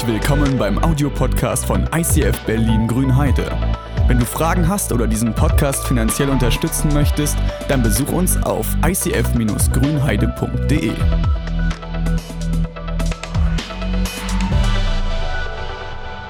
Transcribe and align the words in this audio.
Herzlich 0.00 0.22
willkommen 0.22 0.56
beim 0.56 0.82
Audiopodcast 0.82 1.66
von 1.66 1.86
ICF 1.94 2.46
Berlin 2.46 2.88
Grünheide. 2.88 3.54
Wenn 4.06 4.18
du 4.18 4.24
Fragen 4.24 4.66
hast 4.66 4.92
oder 4.92 5.06
diesen 5.06 5.34
Podcast 5.34 5.86
finanziell 5.86 6.30
unterstützen 6.30 6.90
möchtest, 6.94 7.36
dann 7.68 7.82
besuch 7.82 8.10
uns 8.10 8.42
auf 8.44 8.66
icf-grünheide.de. 8.82 10.92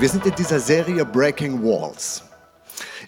Wir 0.00 0.09
sind 0.09 0.27
in 0.27 0.34
dieser 0.34 0.59
Serie 0.59 1.05
Breaking 1.05 1.62
Walls. 1.62 2.25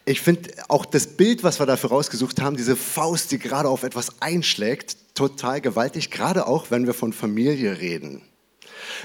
Ich 0.05 0.21
finde 0.21 0.49
auch 0.69 0.87
das 0.87 1.09
Bild, 1.09 1.43
was 1.43 1.59
wir 1.59 1.67
dafür 1.67 1.91
rausgesucht 1.91 2.41
haben, 2.41 2.57
diese 2.57 2.77
Faust, 2.77 3.33
die 3.33 3.41
gerade 3.41 3.69
auf 3.69 3.83
etwas 3.83 4.23
einschlägt, 4.23 5.17
total 5.17 5.61
gewaltig, 5.61 6.13
gerade 6.13 6.47
auch, 6.47 6.71
wenn 6.71 6.87
wir 6.87 6.95
von 6.95 7.13
Familie 7.13 7.81
reden. 7.81 8.23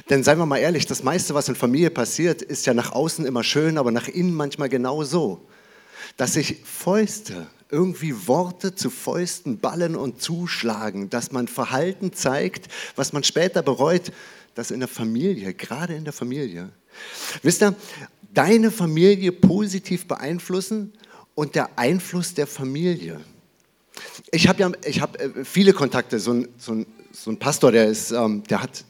Denn 0.10 0.24
seien 0.24 0.38
wir 0.38 0.46
mal 0.46 0.58
ehrlich, 0.58 0.86
das 0.86 1.04
meiste, 1.04 1.34
was 1.34 1.50
in 1.50 1.56
Familie 1.56 1.90
passiert, 1.90 2.42
ist 2.42 2.66
ja 2.66 2.74
nach 2.74 2.92
außen 2.92 3.26
immer 3.26 3.44
schön, 3.44 3.78
aber 3.78 3.92
nach 3.92 4.08
innen 4.08 4.34
manchmal 4.34 4.70
genau 4.70 5.04
so. 5.04 5.42
Dass 6.16 6.34
sich 6.34 6.62
Fäuste, 6.64 7.48
irgendwie 7.70 8.28
Worte 8.28 8.76
zu 8.76 8.90
Fäusten 8.90 9.60
ballen 9.60 9.96
und 9.96 10.22
zuschlagen, 10.22 11.10
dass 11.10 11.32
man 11.32 11.48
Verhalten 11.48 12.14
zeigt, 12.14 12.68
was 12.96 13.14
man 13.14 13.24
später 13.24 13.62
bereut, 13.62 14.12
dass 14.56 14.72
in 14.72 14.80
der 14.80 14.88
Familie, 14.88 15.54
gerade 15.54 15.94
in 15.96 16.04
der 16.04 16.14
Familie, 16.14 16.70
wisst 17.44 17.62
ihr, 17.62 17.76
deine 18.34 18.72
Familie 18.72 19.32
positiv 19.32 20.08
beeinflussen 20.08 20.94
und 21.36 21.56
der 21.56 21.78
Einfluss 21.78 22.34
der 22.34 22.48
Familie. 22.48 23.20
Ich 24.32 24.48
habe 24.48 24.62
ja 24.62 24.72
ich 24.86 25.02
hab 25.02 25.20
äh, 25.22 25.44
viele 25.44 25.74
Kontakte, 25.74 26.20
so 26.20 26.34
ein, 26.34 26.48
so 26.58 26.74
ein, 26.74 26.86
so 27.12 27.32
ein 27.32 27.38
Pastor, 27.38 27.72
der, 27.72 27.88
ist, 27.88 28.12
ähm, 28.12 28.44
der 28.44 28.64
hat 28.64 28.86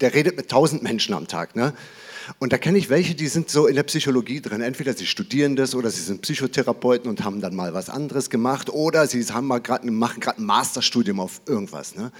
der 0.00 0.14
redet 0.14 0.36
mit 0.36 0.48
tausend 0.48 0.82
Menschen 0.82 1.14
am 1.14 1.26
Tag. 1.26 1.56
Ne? 1.56 1.74
Und 2.38 2.52
da 2.52 2.58
kenne 2.58 2.78
ich 2.78 2.90
welche, 2.90 3.14
die 3.14 3.26
sind 3.26 3.48
so 3.50 3.66
in 3.66 3.74
der 3.74 3.82
Psychologie 3.84 4.40
drin. 4.40 4.60
Entweder 4.60 4.92
sie 4.94 5.06
studieren 5.06 5.56
das 5.56 5.74
oder 5.74 5.90
sie 5.90 6.02
sind 6.02 6.22
Psychotherapeuten 6.22 7.08
und 7.08 7.24
haben 7.24 7.40
dann 7.40 7.54
mal 7.54 7.72
was 7.74 7.88
anderes 7.88 8.28
gemacht 8.28 8.70
oder 8.70 9.06
sie 9.06 9.24
haben 9.24 9.46
mal 9.46 9.60
grad, 9.60 9.84
machen 9.84 10.20
gerade 10.20 10.40
ein 10.42 10.44
Masterstudium 10.44 11.20
auf 11.20 11.40
irgendwas. 11.46 11.94
Ne? 11.96 12.12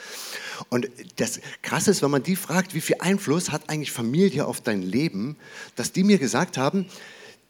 Und 0.70 0.88
das 1.16 1.40
Krasse 1.62 1.90
ist, 1.90 2.02
wenn 2.02 2.10
man 2.10 2.22
die 2.22 2.36
fragt, 2.36 2.74
wie 2.74 2.80
viel 2.80 2.96
Einfluss 3.00 3.50
hat 3.50 3.68
eigentlich 3.68 3.92
Familie 3.92 4.46
auf 4.46 4.60
dein 4.60 4.82
Leben, 4.82 5.36
dass 5.76 5.92
die 5.92 6.04
mir 6.04 6.18
gesagt 6.18 6.56
haben, 6.56 6.86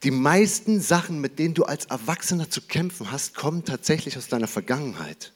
die 0.04 0.10
meisten 0.12 0.80
Sachen, 0.80 1.20
mit 1.20 1.38
denen 1.38 1.54
du 1.54 1.64
als 1.64 1.86
Erwachsener 1.86 2.50
zu 2.50 2.60
kämpfen 2.62 3.10
hast, 3.10 3.34
kommen 3.34 3.64
tatsächlich 3.64 4.16
aus 4.16 4.28
deiner 4.28 4.46
Vergangenheit. 4.46 5.32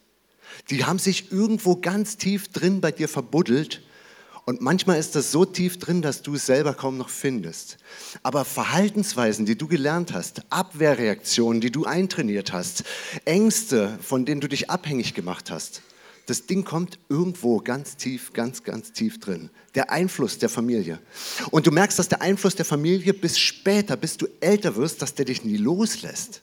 Die 0.70 0.84
haben 0.84 0.98
sich 0.98 1.32
irgendwo 1.32 1.76
ganz 1.76 2.16
tief 2.16 2.48
drin 2.48 2.80
bei 2.80 2.92
dir 2.92 3.08
verbuddelt 3.08 3.82
und 4.44 4.60
manchmal 4.60 4.98
ist 4.98 5.14
das 5.14 5.30
so 5.30 5.44
tief 5.44 5.78
drin, 5.78 6.02
dass 6.02 6.22
du 6.22 6.34
es 6.34 6.46
selber 6.46 6.74
kaum 6.74 6.98
noch 6.98 7.08
findest. 7.08 7.78
Aber 8.22 8.44
Verhaltensweisen, 8.44 9.46
die 9.46 9.56
du 9.56 9.68
gelernt 9.68 10.12
hast, 10.12 10.42
Abwehrreaktionen, 10.50 11.60
die 11.60 11.70
du 11.70 11.84
eintrainiert 11.84 12.52
hast, 12.52 12.82
Ängste, 13.24 13.98
von 14.02 14.24
denen 14.24 14.40
du 14.40 14.48
dich 14.48 14.68
abhängig 14.68 15.14
gemacht 15.14 15.50
hast, 15.50 15.82
das 16.26 16.46
Ding 16.46 16.64
kommt 16.64 16.98
irgendwo 17.08 17.58
ganz 17.58 17.96
tief, 17.96 18.32
ganz, 18.32 18.62
ganz 18.62 18.92
tief 18.92 19.18
drin. 19.18 19.50
Der 19.74 19.90
Einfluss 19.90 20.38
der 20.38 20.48
Familie. 20.48 21.00
Und 21.50 21.66
du 21.66 21.70
merkst, 21.70 21.98
dass 21.98 22.08
der 22.08 22.22
Einfluss 22.22 22.54
der 22.54 22.64
Familie 22.64 23.12
bis 23.12 23.38
später, 23.38 23.96
bis 23.96 24.16
du 24.16 24.26
älter 24.40 24.76
wirst, 24.76 25.02
dass 25.02 25.14
der 25.14 25.24
dich 25.24 25.44
nie 25.44 25.56
loslässt. 25.56 26.42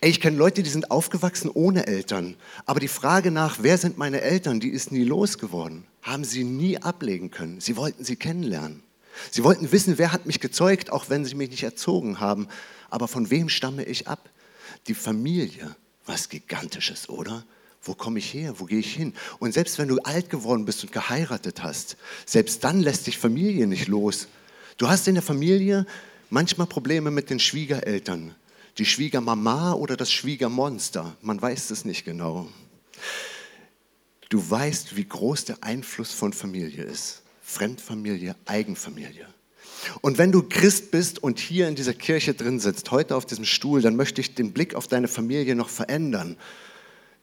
Ey, 0.00 0.10
ich 0.10 0.20
kenne 0.20 0.36
Leute, 0.36 0.62
die 0.62 0.70
sind 0.70 0.90
aufgewachsen 0.90 1.50
ohne 1.52 1.86
Eltern. 1.86 2.36
Aber 2.66 2.80
die 2.80 2.88
Frage 2.88 3.30
nach, 3.30 3.58
wer 3.60 3.78
sind 3.78 3.98
meine 3.98 4.20
Eltern, 4.20 4.60
die 4.60 4.68
ist 4.68 4.92
nie 4.92 5.04
losgeworden. 5.04 5.84
Haben 6.02 6.24
sie 6.24 6.44
nie 6.44 6.78
ablegen 6.78 7.30
können. 7.30 7.60
Sie 7.60 7.76
wollten 7.76 8.04
sie 8.04 8.16
kennenlernen. 8.16 8.82
Sie 9.30 9.44
wollten 9.44 9.70
wissen, 9.72 9.98
wer 9.98 10.12
hat 10.12 10.26
mich 10.26 10.40
gezeugt, 10.40 10.90
auch 10.90 11.08
wenn 11.08 11.24
sie 11.24 11.34
mich 11.34 11.50
nicht 11.50 11.62
erzogen 11.62 12.20
haben. 12.20 12.48
Aber 12.90 13.08
von 13.08 13.30
wem 13.30 13.48
stamme 13.48 13.84
ich 13.84 14.08
ab? 14.08 14.28
Die 14.88 14.94
Familie, 14.94 15.76
was 16.06 16.28
Gigantisches, 16.28 17.08
oder? 17.08 17.44
Wo 17.82 17.94
komme 17.94 18.18
ich 18.18 18.32
her? 18.32 18.54
Wo 18.58 18.64
gehe 18.64 18.78
ich 18.78 18.94
hin? 18.94 19.12
Und 19.38 19.52
selbst 19.52 19.78
wenn 19.78 19.88
du 19.88 19.98
alt 19.98 20.30
geworden 20.30 20.64
bist 20.64 20.82
und 20.82 20.92
geheiratet 20.92 21.62
hast, 21.62 21.96
selbst 22.26 22.64
dann 22.64 22.80
lässt 22.80 23.06
dich 23.06 23.18
Familie 23.18 23.66
nicht 23.66 23.88
los. 23.88 24.26
Du 24.78 24.88
hast 24.88 25.06
in 25.06 25.14
der 25.14 25.22
Familie 25.22 25.86
manchmal 26.30 26.66
Probleme 26.66 27.10
mit 27.10 27.30
den 27.30 27.38
Schwiegereltern 27.38 28.34
die 28.78 28.86
Schwiegermama 28.86 29.72
oder 29.74 29.96
das 29.96 30.10
Schwiegermonster. 30.10 31.16
Man 31.22 31.40
weiß 31.40 31.70
es 31.70 31.84
nicht 31.84 32.04
genau. 32.04 32.48
Du 34.28 34.50
weißt, 34.50 34.96
wie 34.96 35.04
groß 35.04 35.44
der 35.44 35.62
Einfluss 35.62 36.12
von 36.12 36.32
Familie 36.32 36.82
ist. 36.82 37.22
Fremdfamilie, 37.42 38.34
Eigenfamilie. 38.46 39.28
Und 40.00 40.18
wenn 40.18 40.32
du 40.32 40.42
Christ 40.42 40.90
bist 40.90 41.22
und 41.22 41.38
hier 41.38 41.68
in 41.68 41.74
dieser 41.74 41.94
Kirche 41.94 42.34
drin 42.34 42.58
sitzt, 42.58 42.90
heute 42.90 43.16
auf 43.16 43.26
diesem 43.26 43.44
Stuhl, 43.44 43.82
dann 43.82 43.96
möchte 43.96 44.20
ich 44.20 44.34
den 44.34 44.52
Blick 44.52 44.74
auf 44.74 44.88
deine 44.88 45.08
Familie 45.08 45.54
noch 45.54 45.68
verändern. 45.68 46.36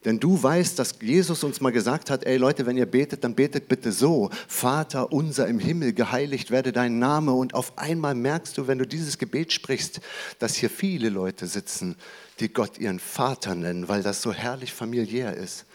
Denn 0.03 0.19
du 0.19 0.41
weißt, 0.41 0.79
dass 0.79 0.95
Jesus 1.00 1.44
uns 1.44 1.62
mal 1.62 1.72
gesagt 1.72 2.09
hat, 2.09 2.25
ey 2.25 2.38
Leute, 2.38 2.66
wenn 2.66 2.75
ihr 2.75 2.88
betet, 2.88 3.23
dann 3.23 3.35
betet 3.35 3.67
bitte 3.67 3.91
so, 3.91 4.31
Vater 4.47 5.12
unser 5.12 5.47
im 5.47 5.59
Himmel, 5.59 5.94
geheiligt 5.94 6.50
werde 6.50 6.72
dein 6.72 6.97
Name. 6.97 7.34
Und 7.34 7.53
auf 7.53 7.78
einmal 7.78 8.16
merkst 8.16 8.57
du, 8.57 8.67
wenn 8.67 8.79
du 8.79 8.88
dieses 8.88 9.19
Gebet 9.19 9.53
sprichst, 9.53 10.01
dass 10.40 10.56
hier 10.56 10.72
viele 10.72 11.09
Leute 11.09 11.45
sitzen, 11.45 11.95
die 12.40 12.51
Gott 12.51 12.79
ihren 12.79 12.97
Vater 13.00 13.53
nennen, 13.53 13.90
weil 13.90 14.01
das 14.01 14.23
so 14.23 14.34
herrlich 14.34 14.73
familiär 14.73 15.35
ist. 15.35 15.66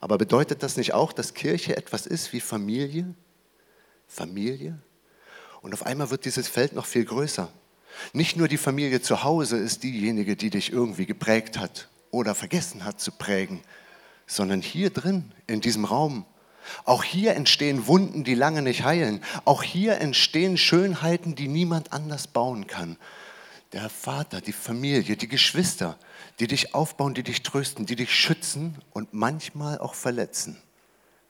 Aber 0.00 0.18
bedeutet 0.18 0.64
das 0.64 0.76
nicht 0.76 0.92
auch, 0.92 1.12
dass 1.12 1.34
Kirche 1.34 1.76
etwas 1.76 2.06
ist 2.06 2.32
wie 2.32 2.40
Familie? 2.40 3.14
Familie? 4.08 4.80
Und 5.62 5.74
auf 5.74 5.86
einmal 5.86 6.10
wird 6.10 6.24
dieses 6.24 6.48
Feld 6.48 6.72
noch 6.72 6.86
viel 6.86 7.04
größer. 7.04 7.48
Nicht 8.12 8.36
nur 8.36 8.48
die 8.48 8.58
Familie 8.58 9.00
zu 9.00 9.22
Hause 9.22 9.58
ist 9.58 9.84
diejenige, 9.84 10.34
die 10.34 10.50
dich 10.50 10.72
irgendwie 10.72 11.06
geprägt 11.06 11.58
hat 11.58 11.88
oder 12.16 12.34
vergessen 12.34 12.84
hat 12.84 13.00
zu 13.00 13.12
prägen, 13.12 13.62
sondern 14.26 14.60
hier 14.60 14.90
drin, 14.90 15.32
in 15.46 15.60
diesem 15.60 15.84
Raum. 15.84 16.24
Auch 16.84 17.04
hier 17.04 17.34
entstehen 17.34 17.86
Wunden, 17.86 18.24
die 18.24 18.34
lange 18.34 18.62
nicht 18.62 18.84
heilen. 18.84 19.22
Auch 19.44 19.62
hier 19.62 20.00
entstehen 20.00 20.56
Schönheiten, 20.56 21.34
die 21.34 21.48
niemand 21.48 21.92
anders 21.92 22.26
bauen 22.26 22.66
kann. 22.66 22.96
Der 23.72 23.88
Vater, 23.88 24.40
die 24.40 24.52
Familie, 24.52 25.16
die 25.16 25.28
Geschwister, 25.28 25.98
die 26.38 26.46
dich 26.46 26.74
aufbauen, 26.74 27.14
die 27.14 27.22
dich 27.22 27.42
trösten, 27.42 27.86
die 27.86 27.96
dich 27.96 28.14
schützen 28.14 28.78
und 28.92 29.12
manchmal 29.12 29.78
auch 29.78 29.94
verletzen. 29.94 30.56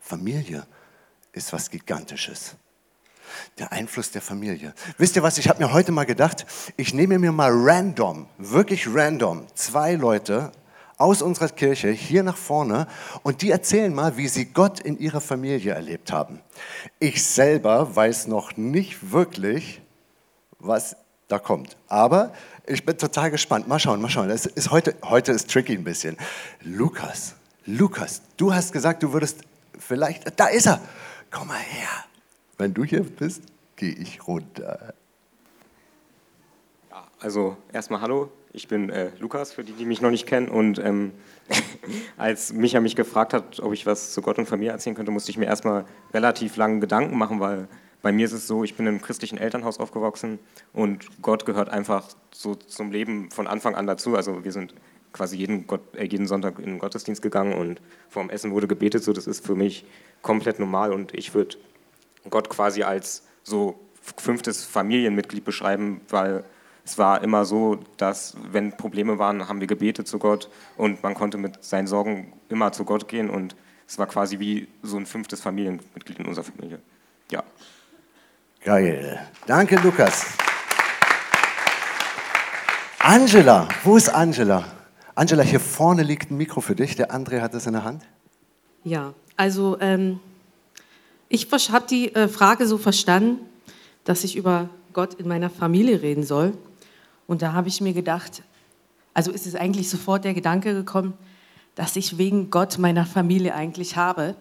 Familie 0.00 0.66
ist 1.32 1.52
was 1.52 1.70
Gigantisches. 1.70 2.54
Der 3.58 3.72
Einfluss 3.72 4.10
der 4.10 4.22
Familie. 4.22 4.72
Wisst 4.98 5.16
ihr 5.16 5.22
was, 5.22 5.38
ich 5.38 5.48
habe 5.48 5.62
mir 5.62 5.72
heute 5.72 5.92
mal 5.92 6.06
gedacht, 6.06 6.46
ich 6.76 6.94
nehme 6.94 7.18
mir 7.18 7.32
mal 7.32 7.50
random, 7.52 8.28
wirklich 8.38 8.86
random, 8.86 9.46
zwei 9.54 9.94
Leute 9.94 10.52
aus 10.98 11.22
unserer 11.22 11.48
Kirche 11.48 11.90
hier 11.90 12.22
nach 12.22 12.36
vorne 12.36 12.86
und 13.22 13.42
die 13.42 13.50
erzählen 13.50 13.94
mal, 13.94 14.16
wie 14.16 14.28
sie 14.28 14.46
Gott 14.46 14.80
in 14.80 14.98
ihrer 14.98 15.20
Familie 15.20 15.74
erlebt 15.74 16.12
haben. 16.12 16.40
Ich 16.98 17.24
selber 17.24 17.94
weiß 17.94 18.28
noch 18.28 18.56
nicht 18.56 19.12
wirklich, 19.12 19.82
was 20.58 20.96
da 21.28 21.38
kommt. 21.38 21.76
Aber 21.88 22.32
ich 22.66 22.84
bin 22.84 22.96
total 22.96 23.30
gespannt. 23.30 23.68
Mal 23.68 23.78
schauen, 23.78 24.00
mal 24.00 24.08
schauen. 24.08 24.30
Es 24.30 24.46
ist 24.46 24.70
heute, 24.70 24.94
heute 25.04 25.32
ist 25.32 25.50
tricky 25.50 25.74
ein 25.74 25.84
bisschen. 25.84 26.16
Lukas, 26.62 27.34
Lukas, 27.66 28.22
du 28.36 28.54
hast 28.54 28.72
gesagt, 28.72 29.02
du 29.02 29.12
würdest 29.12 29.40
vielleicht, 29.78 30.38
da 30.38 30.46
ist 30.46 30.66
er. 30.66 30.80
Komm 31.30 31.48
mal 31.48 31.58
her. 31.58 31.88
Wenn 32.56 32.72
du 32.72 32.84
hier 32.84 33.02
bist, 33.02 33.42
gehe 33.76 33.92
ich 33.92 34.26
runter. 34.26 34.94
Also 37.20 37.56
erstmal 37.72 38.00
hallo, 38.00 38.30
ich 38.56 38.68
bin 38.68 38.88
äh, 38.88 39.10
Lukas, 39.20 39.52
für 39.52 39.62
die, 39.62 39.72
die 39.72 39.84
mich 39.84 40.00
noch 40.00 40.10
nicht 40.10 40.26
kennen. 40.26 40.48
Und 40.48 40.78
ähm, 40.78 41.12
als 42.16 42.52
Micha 42.52 42.80
mich 42.80 42.96
gefragt 42.96 43.34
hat, 43.34 43.60
ob 43.60 43.72
ich 43.74 43.84
was 43.86 44.12
zu 44.12 44.22
Gott 44.22 44.38
und 44.38 44.46
Familie 44.46 44.72
erzählen 44.72 44.96
könnte, 44.96 45.12
musste 45.12 45.30
ich 45.30 45.36
mir 45.36 45.44
erstmal 45.44 45.84
relativ 46.14 46.56
lange 46.56 46.80
Gedanken 46.80 47.18
machen, 47.18 47.38
weil 47.38 47.68
bei 48.00 48.12
mir 48.12 48.24
ist 48.24 48.32
es 48.32 48.46
so, 48.46 48.64
ich 48.64 48.74
bin 48.74 48.86
im 48.86 49.02
christlichen 49.02 49.36
Elternhaus 49.36 49.78
aufgewachsen 49.78 50.38
und 50.72 51.06
Gott 51.22 51.44
gehört 51.44 51.68
einfach 51.68 52.08
so 52.32 52.54
zum 52.54 52.90
Leben 52.90 53.30
von 53.30 53.46
Anfang 53.46 53.74
an 53.74 53.86
dazu. 53.86 54.16
Also 54.16 54.42
wir 54.44 54.52
sind 54.52 54.74
quasi 55.12 55.36
jeden, 55.36 55.66
Gott, 55.66 55.82
äh, 55.94 56.04
jeden 56.04 56.26
Sonntag 56.26 56.58
in 56.58 56.66
den 56.66 56.78
Gottesdienst 56.78 57.20
gegangen 57.20 57.52
und 57.52 57.82
vorm 58.08 58.30
Essen 58.30 58.52
wurde 58.52 58.66
gebetet. 58.66 59.04
So, 59.04 59.12
das 59.12 59.26
ist 59.26 59.44
für 59.44 59.54
mich 59.54 59.84
komplett 60.22 60.58
normal 60.58 60.92
und 60.92 61.14
ich 61.14 61.34
würde 61.34 61.56
Gott 62.30 62.48
quasi 62.48 62.82
als 62.84 63.22
so 63.42 63.78
fünftes 64.16 64.64
Familienmitglied 64.64 65.44
beschreiben, 65.44 66.00
weil 66.08 66.44
es 66.86 66.98
war 66.98 67.22
immer 67.22 67.44
so, 67.44 67.80
dass 67.96 68.36
wenn 68.52 68.76
Probleme 68.76 69.18
waren, 69.18 69.48
haben 69.48 69.60
wir 69.60 69.66
gebetet 69.66 70.06
zu 70.06 70.18
Gott 70.18 70.48
und 70.76 71.02
man 71.02 71.14
konnte 71.14 71.36
mit 71.36 71.62
seinen 71.64 71.88
Sorgen 71.88 72.32
immer 72.48 72.70
zu 72.70 72.84
Gott 72.84 73.08
gehen 73.08 73.28
und 73.28 73.56
es 73.88 73.98
war 73.98 74.06
quasi 74.06 74.38
wie 74.38 74.68
so 74.82 74.96
ein 74.96 75.04
fünftes 75.04 75.40
Familienmitglied 75.40 76.20
in 76.20 76.26
unserer 76.26 76.44
Familie. 76.44 76.78
Ja. 77.30 77.42
Geil. 78.64 79.20
Danke, 79.46 79.76
Lukas. 79.76 80.26
Angela, 83.00 83.68
wo 83.82 83.96
ist 83.96 84.08
Angela? 84.08 84.64
Angela, 85.16 85.42
hier 85.42 85.60
vorne 85.60 86.04
liegt 86.04 86.30
ein 86.30 86.36
Mikro 86.36 86.60
für 86.60 86.76
dich. 86.76 86.94
Der 86.94 87.12
André 87.12 87.40
hat 87.40 87.54
es 87.54 87.66
in 87.66 87.72
der 87.72 87.84
Hand. 87.84 88.04
Ja, 88.84 89.12
also 89.36 89.76
ähm, 89.80 90.20
ich 91.28 91.48
habe 91.52 91.86
die 91.88 92.14
äh, 92.14 92.28
Frage 92.28 92.66
so 92.66 92.78
verstanden, 92.78 93.40
dass 94.04 94.22
ich 94.22 94.36
über 94.36 94.68
Gott 94.92 95.14
in 95.14 95.26
meiner 95.28 95.50
Familie 95.50 96.02
reden 96.02 96.22
soll. 96.22 96.54
Und 97.26 97.42
da 97.42 97.52
habe 97.52 97.68
ich 97.68 97.80
mir 97.80 97.92
gedacht, 97.92 98.42
also 99.14 99.30
ist 99.30 99.46
es 99.46 99.54
eigentlich 99.54 99.88
sofort 99.88 100.24
der 100.24 100.34
Gedanke 100.34 100.74
gekommen, 100.74 101.14
dass 101.74 101.96
ich 101.96 102.18
wegen 102.18 102.50
Gott 102.50 102.78
meiner 102.78 103.06
Familie 103.06 103.54
eigentlich 103.54 103.96
habe. 103.96 104.34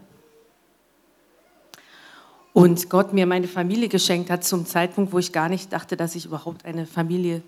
Und 2.53 2.89
Gott 2.89 3.13
mir 3.13 3.25
meine 3.25 3.47
Familie 3.47 3.89
geschenkt 3.89 4.29
hat 4.29 4.43
zum 4.43 4.65
Zeitpunkt, 4.65 5.11
wo 5.11 5.19
ich 5.19 5.33
gar 5.33 5.49
nicht 5.49 5.73
dachte, 5.73 5.97
dass 5.97 6.15
ich 6.15 6.25
überhaupt 6.25 6.65
eine 6.65 6.85
Familie 6.85 7.41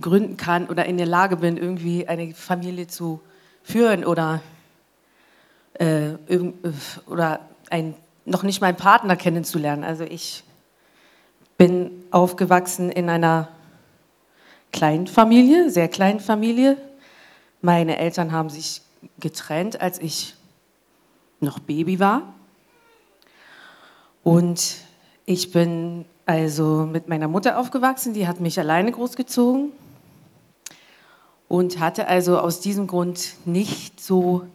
gründen 0.00 0.36
kann 0.36 0.66
oder 0.66 0.86
in 0.86 0.96
der 0.96 1.06
Lage 1.06 1.36
bin, 1.36 1.56
irgendwie 1.56 2.08
eine 2.08 2.34
Familie 2.34 2.88
zu 2.88 3.20
führen 3.62 4.04
oder, 4.04 4.42
äh, 5.74 6.14
oder 7.06 7.40
ein, 7.70 7.94
noch 8.24 8.42
nicht 8.42 8.60
meinen 8.60 8.76
Partner 8.76 9.16
kennenzulernen. 9.16 9.84
Also 9.84 10.04
ich 10.04 10.42
bin 11.56 11.90
aufgewachsen 12.10 12.90
in 12.90 13.08
einer 13.08 13.48
kleinen 14.72 15.06
Familie, 15.06 15.70
sehr 15.70 15.88
kleinen 15.88 16.20
Familie. 16.20 16.76
Meine 17.60 17.98
Eltern 17.98 18.32
haben 18.32 18.50
sich 18.50 18.82
getrennt, 19.20 19.80
als 19.80 19.98
ich 19.98 20.34
noch 21.40 21.58
Baby 21.58 22.00
war. 22.00 22.34
Und 24.22 24.76
ich 25.26 25.52
bin 25.52 26.04
also 26.26 26.86
mit 26.86 27.08
meiner 27.08 27.28
Mutter 27.28 27.58
aufgewachsen, 27.58 28.14
die 28.14 28.26
hat 28.26 28.40
mich 28.40 28.58
alleine 28.58 28.92
großgezogen 28.92 29.72
und 31.48 31.80
hatte 31.80 32.06
also 32.06 32.38
aus 32.38 32.60
diesem 32.60 32.86
Grund 32.86 33.34
nicht 33.44 34.00
so 34.00 34.46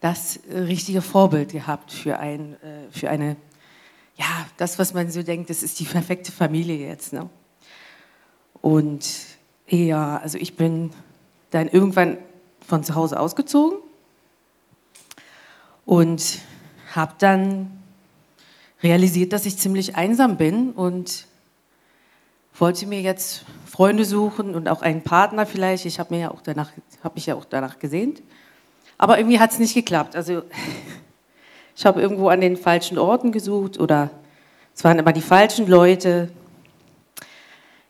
das 0.00 0.40
richtige 0.50 1.02
Vorbild 1.02 1.52
gehabt 1.52 1.92
für, 1.92 2.18
ein, 2.18 2.54
äh, 2.62 2.90
für 2.90 3.08
eine 3.08 3.36
ja, 4.16 4.46
das, 4.56 4.78
was 4.78 4.94
man 4.94 5.10
so 5.10 5.22
denkt, 5.22 5.50
das 5.50 5.62
ist 5.62 5.80
die 5.80 5.84
perfekte 5.84 6.32
Familie 6.32 6.76
jetzt. 6.76 7.12
Ne? 7.12 7.28
Und 8.60 9.08
ja, 9.68 10.18
also 10.18 10.38
ich 10.38 10.56
bin 10.56 10.90
dann 11.50 11.68
irgendwann 11.68 12.18
von 12.66 12.84
zu 12.84 12.94
Hause 12.94 13.18
ausgezogen 13.18 13.78
und 15.84 16.38
habe 16.94 17.14
dann 17.18 17.82
realisiert, 18.82 19.32
dass 19.32 19.46
ich 19.46 19.58
ziemlich 19.58 19.96
einsam 19.96 20.36
bin 20.36 20.70
und 20.72 21.26
wollte 22.58 22.86
mir 22.86 23.00
jetzt 23.00 23.44
Freunde 23.66 24.04
suchen 24.04 24.54
und 24.54 24.68
auch 24.68 24.82
einen 24.82 25.02
Partner 25.02 25.46
vielleicht. 25.46 25.86
Ich 25.86 25.98
habe 25.98 26.14
mir 26.14 26.20
ja 26.20 26.30
auch 26.30 26.42
danach, 26.42 26.70
habe 27.02 27.14
mich 27.14 27.26
ja 27.26 27.34
auch 27.34 27.44
danach 27.44 27.78
gesehnt, 27.78 28.22
aber 28.98 29.18
irgendwie 29.18 29.40
hat 29.40 29.52
es 29.52 29.58
nicht 29.58 29.74
geklappt. 29.74 30.16
Also 30.16 30.42
ich 31.76 31.86
habe 31.86 32.00
irgendwo 32.00 32.28
an 32.28 32.40
den 32.40 32.56
falschen 32.56 32.98
Orten 32.98 33.32
gesucht 33.32 33.78
oder 33.78 34.10
es 34.74 34.84
waren 34.84 34.98
immer 34.98 35.12
die 35.12 35.22
falschen 35.22 35.66
Leute. 35.66 36.30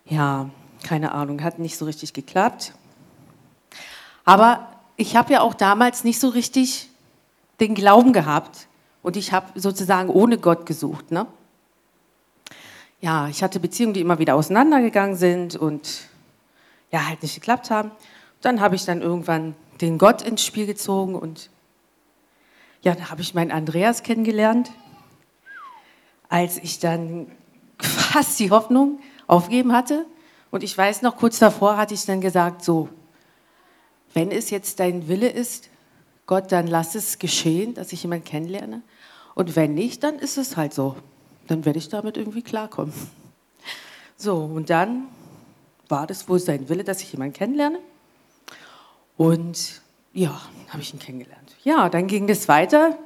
Ja, 0.06 0.50
keine 0.84 1.12
Ahnung, 1.12 1.42
hat 1.42 1.58
nicht 1.58 1.78
so 1.78 1.84
richtig 1.84 2.12
geklappt. 2.12 2.74
Aber 4.24 4.68
ich 4.96 5.16
habe 5.16 5.32
ja 5.32 5.40
auch 5.40 5.54
damals 5.54 6.04
nicht 6.04 6.20
so 6.20 6.28
richtig 6.28 6.90
den 7.60 7.74
Glauben 7.74 8.12
gehabt 8.12 8.68
und 9.02 9.16
ich 9.16 9.32
habe 9.32 9.58
sozusagen 9.58 10.08
ohne 10.08 10.38
Gott 10.38 10.66
gesucht. 10.66 11.10
Ne? 11.10 11.26
Ja, 13.00 13.28
ich 13.28 13.42
hatte 13.42 13.60
Beziehungen, 13.60 13.94
die 13.94 14.00
immer 14.00 14.18
wieder 14.18 14.34
auseinandergegangen 14.36 15.16
sind 15.16 15.56
und 15.56 16.08
ja, 16.90 17.06
halt 17.06 17.22
nicht 17.22 17.34
geklappt 17.34 17.70
haben. 17.70 17.90
Dann 18.40 18.60
habe 18.60 18.76
ich 18.76 18.84
dann 18.84 19.02
irgendwann 19.02 19.54
den 19.80 19.98
Gott 19.98 20.22
ins 20.22 20.44
Spiel 20.44 20.66
gezogen 20.66 21.14
und 21.14 21.50
ja, 22.82 22.94
da 22.94 23.10
habe 23.10 23.20
ich 23.20 23.34
meinen 23.34 23.52
Andreas 23.52 24.02
kennengelernt. 24.02 24.70
Als 26.28 26.58
ich 26.58 26.78
dann 26.78 27.30
fast 27.80 28.38
die 28.38 28.50
Hoffnung 28.50 29.00
aufgeben 29.26 29.72
hatte. 29.72 30.06
Und 30.52 30.62
ich 30.62 30.76
weiß 30.76 31.00
noch, 31.02 31.16
kurz 31.16 31.38
davor 31.38 31.78
hatte 31.78 31.94
ich 31.94 32.04
dann 32.04 32.20
gesagt, 32.20 32.62
so, 32.62 32.90
wenn 34.12 34.30
es 34.30 34.50
jetzt 34.50 34.78
dein 34.80 35.08
Wille 35.08 35.28
ist, 35.28 35.70
Gott, 36.26 36.52
dann 36.52 36.66
lass 36.66 36.94
es 36.94 37.18
geschehen, 37.18 37.74
dass 37.74 37.92
ich 37.92 38.02
jemanden 38.02 38.26
kennenlerne. 38.26 38.82
Und 39.34 39.56
wenn 39.56 39.72
nicht, 39.74 40.04
dann 40.04 40.18
ist 40.18 40.36
es 40.36 40.58
halt 40.58 40.74
so. 40.74 40.94
Dann 41.48 41.64
werde 41.64 41.78
ich 41.78 41.88
damit 41.88 42.18
irgendwie 42.18 42.42
klarkommen. 42.42 42.92
So, 44.16 44.36
und 44.36 44.68
dann 44.68 45.08
war 45.88 46.06
das 46.06 46.28
wohl 46.28 46.38
sein 46.38 46.68
Wille, 46.68 46.84
dass 46.84 47.00
ich 47.00 47.12
jemanden 47.12 47.34
kennenlerne. 47.34 47.78
Und 49.16 49.80
ja, 50.12 50.38
habe 50.68 50.82
ich 50.82 50.92
ihn 50.92 51.00
kennengelernt. 51.00 51.56
Ja, 51.64 51.88
dann 51.88 52.06
ging 52.06 52.26
das 52.26 52.46
weiter. 52.46 52.98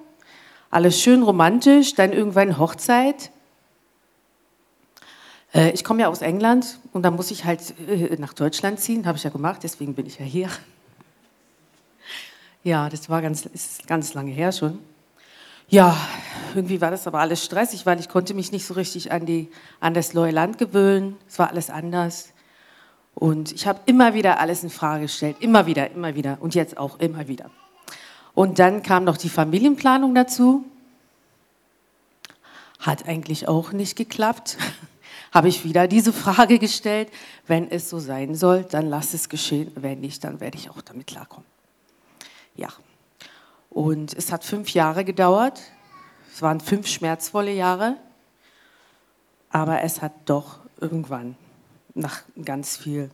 Alles 0.68 1.00
schön 1.00 1.22
romantisch, 1.22 1.94
dann 1.94 2.12
irgendwann 2.12 2.58
Hochzeit. 2.58 3.30
Äh, 5.56 5.70
ich 5.70 5.84
komme 5.84 6.02
ja 6.02 6.08
aus 6.08 6.20
England 6.20 6.78
und 6.92 7.02
da 7.02 7.10
muss 7.10 7.30
ich 7.30 7.44
halt 7.44 7.74
äh, 7.88 8.16
nach 8.18 8.34
Deutschland 8.34 8.78
ziehen, 8.78 9.06
habe 9.06 9.16
ich 9.16 9.24
ja 9.24 9.30
gemacht, 9.30 9.62
deswegen 9.62 9.94
bin 9.94 10.06
ich 10.06 10.18
ja 10.18 10.24
hier. 10.24 10.50
Ja, 12.62 12.88
das 12.88 13.08
war 13.08 13.22
ganz, 13.22 13.46
ist 13.46 13.86
ganz 13.86 14.12
lange 14.14 14.32
her 14.32 14.50
schon. 14.50 14.80
Ja, 15.68 15.96
irgendwie 16.52 16.80
war 16.80 16.90
das 16.90 17.06
aber 17.06 17.20
alles 17.20 17.44
stressig, 17.44 17.86
weil 17.86 18.00
ich 18.00 18.08
konnte 18.08 18.34
mich 18.34 18.50
nicht 18.50 18.66
so 18.66 18.74
richtig 18.74 19.12
an, 19.12 19.24
die, 19.24 19.48
an 19.78 19.94
das 19.94 20.14
neue 20.14 20.32
Land 20.32 20.58
gewöhnen. 20.58 21.16
Es 21.28 21.38
war 21.38 21.50
alles 21.50 21.70
anders. 21.70 22.30
Und 23.14 23.52
ich 23.52 23.68
habe 23.68 23.78
immer 23.86 24.14
wieder 24.14 24.40
alles 24.40 24.64
in 24.64 24.70
Frage 24.70 25.02
gestellt, 25.02 25.36
immer 25.38 25.66
wieder, 25.66 25.92
immer 25.92 26.16
wieder 26.16 26.38
und 26.40 26.56
jetzt 26.56 26.76
auch 26.76 26.98
immer 26.98 27.28
wieder. 27.28 27.52
Und 28.34 28.58
dann 28.58 28.82
kam 28.82 29.04
noch 29.04 29.16
die 29.16 29.28
Familienplanung 29.28 30.12
dazu. 30.12 30.64
Hat 32.80 33.06
eigentlich 33.06 33.46
auch 33.46 33.70
nicht 33.70 33.94
geklappt. 33.94 34.58
habe 35.32 35.48
ich 35.48 35.64
wieder 35.64 35.88
diese 35.88 36.12
Frage 36.12 36.58
gestellt, 36.58 37.10
wenn 37.46 37.70
es 37.70 37.90
so 37.90 37.98
sein 37.98 38.34
soll, 38.34 38.64
dann 38.64 38.88
lass 38.88 39.14
es 39.14 39.28
geschehen, 39.28 39.70
wenn 39.74 40.00
nicht, 40.00 40.24
dann 40.24 40.40
werde 40.40 40.58
ich 40.58 40.70
auch 40.70 40.80
damit 40.80 41.06
klarkommen. 41.06 41.46
Ja. 42.54 42.68
Und 43.70 44.14
es 44.14 44.32
hat 44.32 44.44
fünf 44.44 44.70
Jahre 44.70 45.04
gedauert. 45.04 45.60
Es 46.32 46.40
waren 46.42 46.60
fünf 46.60 46.86
schmerzvolle 46.86 47.52
Jahre. 47.52 47.96
Aber 49.50 49.82
es 49.82 50.02
hat 50.02 50.12
doch 50.24 50.58
irgendwann 50.80 51.36
nach 51.94 52.22
ganz 52.42 52.76
viel, 52.76 53.10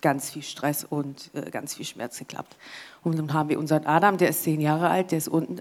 ganz 0.00 0.30
viel 0.30 0.42
Stress 0.42 0.84
und 0.84 1.30
äh, 1.34 1.50
ganz 1.50 1.74
viel 1.74 1.86
Schmerz 1.86 2.18
geklappt. 2.18 2.56
Und 3.02 3.18
dann 3.18 3.32
haben 3.32 3.48
wir 3.48 3.58
unseren 3.58 3.86
Adam, 3.86 4.18
der 4.18 4.28
ist 4.28 4.42
zehn 4.44 4.60
Jahre 4.60 4.88
alt, 4.88 5.10
der 5.10 5.18
ist 5.18 5.28
unten. 5.28 5.60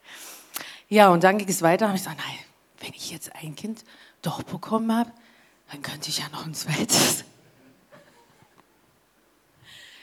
ja, 0.88 1.08
und 1.08 1.24
dann 1.24 1.38
ging 1.38 1.48
es 1.48 1.62
weiter. 1.62 1.88
habe 1.88 1.96
ich 1.96 2.04
gesagt, 2.04 2.20
nein, 2.26 2.38
wenn 2.80 2.94
ich 2.94 3.10
jetzt 3.10 3.34
ein 3.36 3.54
Kind 3.54 3.84
doch 4.26 4.42
bekommen 4.42 4.94
habe, 4.94 5.10
dann 5.70 5.82
könnte 5.82 6.08
ich 6.08 6.18
ja 6.18 6.28
noch 6.32 6.46
ein 6.46 6.54
zweites. 6.54 7.24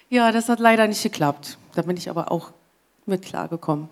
Ja, 0.09 0.31
das 0.31 0.49
hat 0.49 0.59
leider 0.59 0.87
nicht 0.87 1.01
geklappt. 1.01 1.57
Da 1.75 1.81
bin 1.81 1.97
ich 1.97 2.09
aber 2.09 2.31
auch 2.31 2.51
mit 3.05 3.23
klargekommen. 3.23 3.89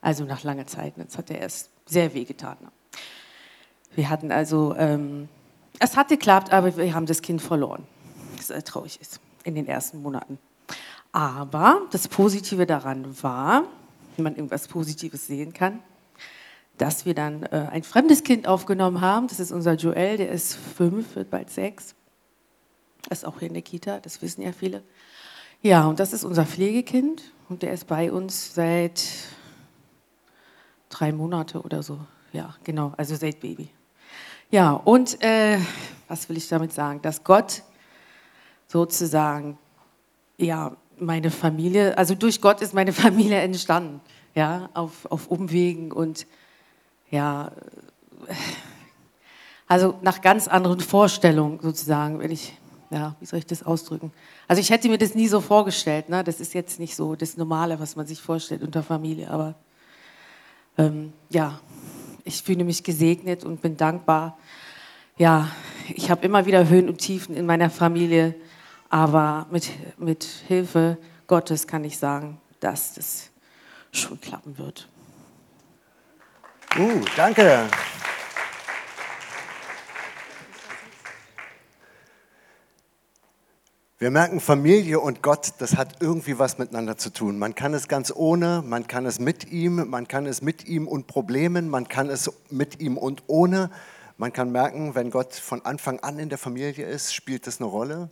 Also 0.00 0.24
nach 0.24 0.42
langer 0.44 0.66
Zeit. 0.66 0.94
Das 0.96 1.16
hat 1.16 1.30
er 1.30 1.40
erst 1.40 1.70
sehr 1.86 2.14
wehgetan. 2.14 2.56
Wir 3.94 4.10
hatten 4.10 4.30
also 4.30 4.74
ähm, 4.76 5.28
es 5.78 5.96
hat 5.96 6.08
geklappt, 6.08 6.52
aber 6.52 6.76
wir 6.76 6.94
haben 6.94 7.06
das 7.06 7.22
Kind 7.22 7.40
verloren. 7.40 7.86
Was 8.36 8.48
sehr 8.48 8.62
traurig 8.62 9.00
ist 9.00 9.20
in 9.44 9.54
den 9.54 9.66
ersten 9.66 10.02
Monaten. 10.02 10.38
Aber 11.12 11.82
das 11.90 12.08
Positive 12.08 12.66
daran 12.66 13.22
war, 13.22 13.64
wenn 14.16 14.24
man 14.24 14.36
irgendwas 14.36 14.68
Positives 14.68 15.26
sehen 15.26 15.52
kann, 15.52 15.80
dass 16.78 17.06
wir 17.06 17.14
dann 17.14 17.42
äh, 17.44 17.68
ein 17.70 17.82
fremdes 17.82 18.22
Kind 18.22 18.46
aufgenommen 18.46 19.00
haben. 19.00 19.28
Das 19.28 19.40
ist 19.40 19.52
unser 19.52 19.74
Joel, 19.74 20.16
der 20.18 20.30
ist 20.30 20.54
fünf, 20.54 21.16
wird 21.16 21.30
bald 21.30 21.50
sechs. 21.50 21.94
ist 23.10 23.24
auch 23.24 23.38
hier 23.38 23.48
in 23.48 23.54
der 23.54 23.62
Kita, 23.62 24.00
das 24.00 24.20
wissen 24.22 24.42
ja 24.42 24.52
viele. 24.52 24.82
Ja, 25.62 25.86
und 25.86 26.00
das 26.00 26.12
ist 26.12 26.24
unser 26.24 26.44
Pflegekind 26.44 27.22
und 27.48 27.62
der 27.62 27.72
ist 27.72 27.86
bei 27.86 28.12
uns 28.12 28.54
seit 28.54 29.02
drei 30.90 31.12
Monate 31.12 31.62
oder 31.62 31.82
so. 31.82 31.98
Ja, 32.32 32.54
genau, 32.64 32.92
also 32.96 33.16
seit 33.16 33.40
Baby. 33.40 33.70
Ja, 34.50 34.72
und 34.72 35.22
äh, 35.22 35.58
was 36.08 36.28
will 36.28 36.36
ich 36.36 36.48
damit 36.48 36.72
sagen? 36.72 37.00
Dass 37.02 37.24
Gott 37.24 37.62
sozusagen, 38.68 39.58
ja, 40.36 40.76
meine 40.98 41.30
Familie, 41.30 41.96
also 41.98 42.14
durch 42.14 42.40
Gott 42.40 42.60
ist 42.60 42.74
meine 42.74 42.92
Familie 43.04 43.40
entstanden, 43.40 44.00
ja, 44.34 44.68
auf, 44.74 45.06
auf 45.10 45.28
Umwegen 45.28 45.92
und 45.92 46.26
ja, 47.10 47.52
also 49.66 49.98
nach 50.02 50.20
ganz 50.20 50.48
anderen 50.48 50.80
Vorstellungen 50.80 51.58
sozusagen, 51.60 52.20
wenn 52.20 52.30
ich, 52.30 52.56
ja, 52.90 53.16
wie 53.20 53.26
soll 53.26 53.40
ich 53.40 53.46
das 53.46 53.64
ausdrücken? 53.64 54.12
Also 54.46 54.60
ich 54.60 54.70
hätte 54.70 54.88
mir 54.88 54.98
das 54.98 55.14
nie 55.14 55.28
so 55.28 55.40
vorgestellt, 55.40 56.08
ne? 56.08 56.22
das 56.22 56.40
ist 56.40 56.54
jetzt 56.54 56.78
nicht 56.78 56.94
so 56.94 57.16
das 57.16 57.36
Normale, 57.36 57.80
was 57.80 57.96
man 57.96 58.06
sich 58.06 58.20
vorstellt 58.20 58.62
unter 58.62 58.82
Familie, 58.82 59.30
aber 59.30 59.54
ähm, 60.78 61.12
ja, 61.30 61.58
ich 62.24 62.42
fühle 62.42 62.64
mich 62.64 62.82
gesegnet 62.82 63.44
und 63.44 63.60
bin 63.60 63.76
dankbar. 63.76 64.36
Ja, 65.16 65.50
ich 65.94 66.10
habe 66.10 66.24
immer 66.26 66.46
wieder 66.46 66.68
Höhen 66.68 66.88
und 66.88 66.98
Tiefen 66.98 67.34
in 67.34 67.46
meiner 67.46 67.70
Familie, 67.70 68.34
aber 68.88 69.46
mit, 69.50 69.70
mit 69.98 70.24
Hilfe 70.24 70.98
Gottes 71.26 71.66
kann 71.66 71.84
ich 71.84 71.98
sagen, 71.98 72.40
dass 72.60 72.94
das 72.94 73.30
schon 73.92 74.20
klappen 74.20 74.58
wird. 74.58 74.88
Uh, 76.78 77.00
danke. 77.16 77.70
Wir 83.98 84.10
merken, 84.10 84.40
Familie 84.40 85.00
und 85.00 85.22
Gott, 85.22 85.54
das 85.56 85.78
hat 85.78 86.02
irgendwie 86.02 86.38
was 86.38 86.58
miteinander 86.58 86.98
zu 86.98 87.10
tun. 87.10 87.38
Man 87.38 87.54
kann 87.54 87.72
es 87.72 87.88
ganz 87.88 88.12
ohne, 88.14 88.62
man 88.62 88.86
kann 88.86 89.06
es 89.06 89.18
mit 89.18 89.50
ihm, 89.50 89.88
man 89.88 90.06
kann 90.06 90.26
es 90.26 90.42
mit 90.42 90.66
ihm 90.66 90.86
und 90.86 91.06
Problemen, 91.06 91.70
man 91.70 91.88
kann 91.88 92.10
es 92.10 92.30
mit 92.50 92.78
ihm 92.78 92.98
und 92.98 93.22
ohne. 93.26 93.70
Man 94.18 94.34
kann 94.34 94.52
merken, 94.52 94.94
wenn 94.94 95.10
Gott 95.10 95.34
von 95.34 95.64
Anfang 95.64 96.00
an 96.00 96.18
in 96.18 96.28
der 96.28 96.36
Familie 96.36 96.84
ist, 96.84 97.14
spielt 97.14 97.46
das 97.46 97.58
eine 97.58 97.70
Rolle. 97.70 98.10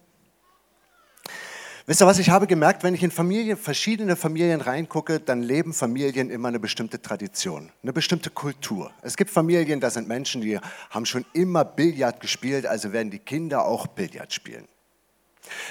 Wisst 1.87 2.01
ihr 2.01 2.07
was, 2.07 2.19
ich 2.19 2.31
habe 2.31 2.47
gemerkt, 2.47 2.83
wenn 2.83 2.95
ich 2.95 3.03
in 3.03 3.11
Familie, 3.11 3.59
verschiedene 3.59 4.17
Familien 4.17 4.63
reingucke, 4.63 5.21
dann 5.21 5.43
leben 5.43 5.75
Familien 5.75 6.31
immer 6.31 6.49
eine 6.49 6.59
bestimmte 6.59 7.03
Tradition, 7.03 7.71
eine 7.83 7.93
bestimmte 7.93 8.31
Kultur. 8.31 8.91
Es 9.03 9.19
gibt 9.19 9.31
Familien, 9.31 9.81
da 9.81 9.91
sind 9.91 10.09
Menschen, 10.09 10.41
die 10.41 10.59
haben 10.89 11.05
schon 11.05 11.27
immer 11.35 11.63
Billard 11.63 12.21
gespielt, 12.21 12.65
also 12.65 12.95
werden 12.95 13.11
die 13.11 13.19
Kinder 13.19 13.67
auch 13.67 13.87
Billard 13.87 14.33
spielen. 14.33 14.67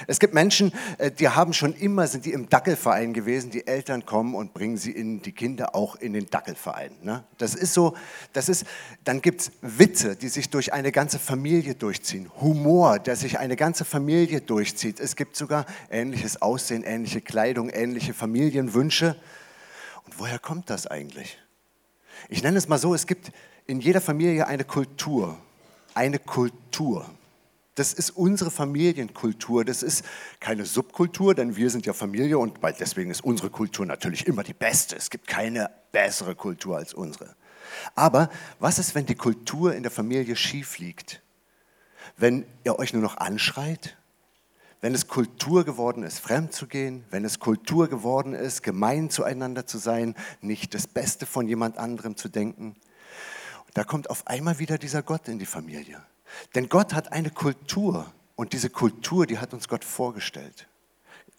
Es 0.06 0.20
gibt 0.20 0.34
Menschen, 0.34 0.72
äh, 0.98 1.10
die 1.10 1.28
haben 1.28 1.52
schon 1.52 1.74
immer, 1.74 2.06
sind 2.06 2.24
die 2.24 2.32
im 2.32 2.48
Dackelverein 2.48 3.12
gewesen, 3.12 3.50
die 3.50 3.66
Eltern 3.66 4.06
kommen 4.06 4.34
und 4.34 4.54
bringen 4.54 4.76
sie 4.76 4.92
in 4.92 5.22
die 5.22 5.32
Kinder 5.32 5.74
auch 5.74 5.96
in 5.96 6.12
den 6.12 6.26
Dackelverein. 6.30 6.92
Ne? 7.02 7.24
Das 7.38 7.54
ist 7.54 7.74
so, 7.74 7.96
das 8.32 8.48
ist, 8.48 8.64
dann 9.04 9.20
gibt 9.20 9.42
es 9.42 9.52
Witze, 9.62 10.16
die 10.16 10.28
sich 10.28 10.50
durch 10.50 10.72
eine 10.72 10.92
ganze 10.92 11.18
Familie 11.18 11.74
durchziehen, 11.74 12.30
Humor, 12.40 12.98
der 12.98 13.16
sich 13.16 13.38
eine 13.38 13.56
ganze 13.56 13.84
Familie 13.84 14.40
durchzieht. 14.40 15.00
Es 15.00 15.16
gibt 15.16 15.36
sogar 15.36 15.66
ähnliches 15.90 16.40
Aussehen, 16.40 16.84
ähnliche 16.84 17.20
Kleidung, 17.20 17.70
ähnliche 17.70 18.14
Familienwünsche. 18.14 19.16
Und 20.04 20.18
woher 20.18 20.38
kommt 20.38 20.70
das 20.70 20.86
eigentlich? 20.86 21.38
Ich 22.28 22.42
nenne 22.42 22.58
es 22.58 22.68
mal 22.68 22.78
so, 22.78 22.94
es 22.94 23.06
gibt 23.06 23.32
in 23.66 23.80
jeder 23.80 24.00
Familie 24.00 24.46
eine 24.46 24.64
Kultur, 24.64 25.36
eine 25.94 26.18
Kultur. 26.18 27.06
Das 27.74 27.92
ist 27.92 28.10
unsere 28.10 28.50
Familienkultur. 28.50 29.64
Das 29.64 29.82
ist 29.82 30.04
keine 30.38 30.64
Subkultur, 30.64 31.34
denn 31.34 31.56
wir 31.56 31.70
sind 31.70 31.86
ja 31.86 31.92
Familie 31.92 32.38
und 32.38 32.58
deswegen 32.78 33.10
ist 33.10 33.24
unsere 33.24 33.50
Kultur 33.50 33.84
natürlich 33.84 34.26
immer 34.26 34.44
die 34.44 34.54
beste. 34.54 34.96
Es 34.96 35.10
gibt 35.10 35.26
keine 35.26 35.70
bessere 35.90 36.36
Kultur 36.36 36.76
als 36.76 36.94
unsere. 36.94 37.34
Aber 37.94 38.30
was 38.60 38.78
ist, 38.78 38.94
wenn 38.94 39.06
die 39.06 39.16
Kultur 39.16 39.74
in 39.74 39.82
der 39.82 39.90
Familie 39.90 40.36
schief 40.36 40.78
liegt? 40.78 41.22
Wenn 42.16 42.46
ihr 42.62 42.78
euch 42.78 42.92
nur 42.92 43.02
noch 43.02 43.16
anschreit? 43.16 43.96
Wenn 44.80 44.94
es 44.94 45.08
Kultur 45.08 45.64
geworden 45.64 46.02
ist, 46.02 46.20
fremd 46.20 46.52
zu 46.52 46.66
gehen? 46.66 47.04
Wenn 47.10 47.24
es 47.24 47.40
Kultur 47.40 47.88
geworden 47.88 48.34
ist, 48.34 48.62
gemein 48.62 49.10
zueinander 49.10 49.66
zu 49.66 49.78
sein, 49.78 50.14
nicht 50.42 50.74
das 50.74 50.86
Beste 50.86 51.26
von 51.26 51.48
jemand 51.48 51.78
anderem 51.78 52.16
zu 52.16 52.28
denken? 52.28 52.76
Da 53.72 53.82
kommt 53.82 54.10
auf 54.10 54.26
einmal 54.28 54.58
wieder 54.58 54.78
dieser 54.78 55.02
Gott 55.02 55.26
in 55.26 55.38
die 55.38 55.46
Familie. 55.46 56.04
Denn 56.54 56.68
Gott 56.68 56.94
hat 56.94 57.12
eine 57.12 57.30
Kultur 57.30 58.12
und 58.36 58.52
diese 58.52 58.70
Kultur, 58.70 59.26
die 59.26 59.38
hat 59.38 59.54
uns 59.54 59.68
Gott 59.68 59.84
vorgestellt. 59.84 60.66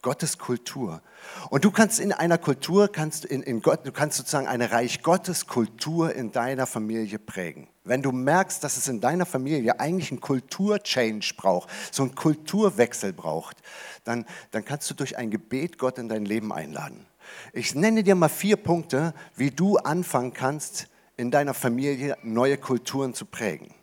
Gottes 0.02 0.38
Kultur. 0.38 1.02
Und 1.50 1.64
du 1.64 1.72
kannst 1.72 1.98
in 1.98 2.12
einer 2.12 2.38
Kultur, 2.38 2.86
kannst 2.86 3.24
in, 3.24 3.42
in 3.42 3.60
Gott, 3.60 3.84
du 3.84 3.90
kannst 3.90 4.16
sozusagen 4.16 4.46
eine 4.46 4.70
Reich 4.70 5.02
Gottes 5.02 5.46
Kultur 5.46 6.14
in 6.14 6.30
deiner 6.30 6.66
Familie 6.66 7.18
prägen. 7.18 7.66
Wenn 7.82 8.02
du 8.02 8.12
merkst, 8.12 8.62
dass 8.62 8.76
es 8.76 8.86
in 8.86 9.00
deiner 9.00 9.26
Familie 9.26 9.80
eigentlich 9.80 10.12
einen 10.12 10.20
Kulturchange 10.20 11.24
braucht, 11.36 11.70
so 11.90 12.04
einen 12.04 12.14
Kulturwechsel 12.14 13.12
braucht, 13.12 13.62
dann, 14.04 14.26
dann 14.52 14.64
kannst 14.64 14.88
du 14.90 14.94
durch 14.94 15.18
ein 15.18 15.30
Gebet 15.30 15.78
Gott 15.78 15.98
in 15.98 16.08
dein 16.08 16.24
Leben 16.24 16.52
einladen. 16.52 17.06
Ich 17.52 17.74
nenne 17.74 18.04
dir 18.04 18.14
mal 18.14 18.28
vier 18.28 18.56
Punkte, 18.56 19.12
wie 19.34 19.50
du 19.50 19.76
anfangen 19.78 20.32
kannst, 20.32 20.86
in 21.16 21.30
deiner 21.30 21.54
Familie 21.54 22.16
neue 22.22 22.58
Kulturen 22.58 23.14
zu 23.14 23.24
prägen. 23.24 23.74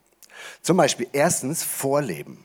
Zum 0.62 0.78
Beispiel 0.78 1.08
erstens 1.14 1.64
Vorleben. 1.64 2.44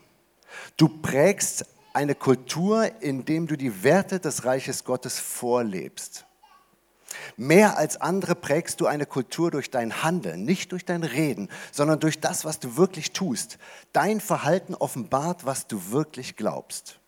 Du 0.76 0.88
prägst 0.88 1.66
eine 1.92 2.14
Kultur, 2.14 2.90
indem 3.00 3.46
du 3.46 3.56
die 3.56 3.82
Werte 3.82 4.20
des 4.20 4.44
Reiches 4.44 4.84
Gottes 4.84 5.18
vorlebst. 5.18 6.24
Mehr 7.36 7.78
als 7.78 8.00
andere 8.00 8.34
prägst 8.34 8.80
du 8.80 8.86
eine 8.86 9.06
Kultur 9.06 9.50
durch 9.50 9.70
dein 9.70 10.02
Handeln, 10.02 10.44
nicht 10.44 10.72
durch 10.72 10.84
dein 10.84 11.02
Reden, 11.02 11.48
sondern 11.72 12.00
durch 12.00 12.20
das, 12.20 12.44
was 12.44 12.60
du 12.60 12.76
wirklich 12.76 13.12
tust. 13.12 13.58
Dein 13.92 14.20
Verhalten 14.20 14.74
offenbart, 14.74 15.46
was 15.46 15.66
du 15.66 15.90
wirklich 15.90 16.36
glaubst. 16.36 16.98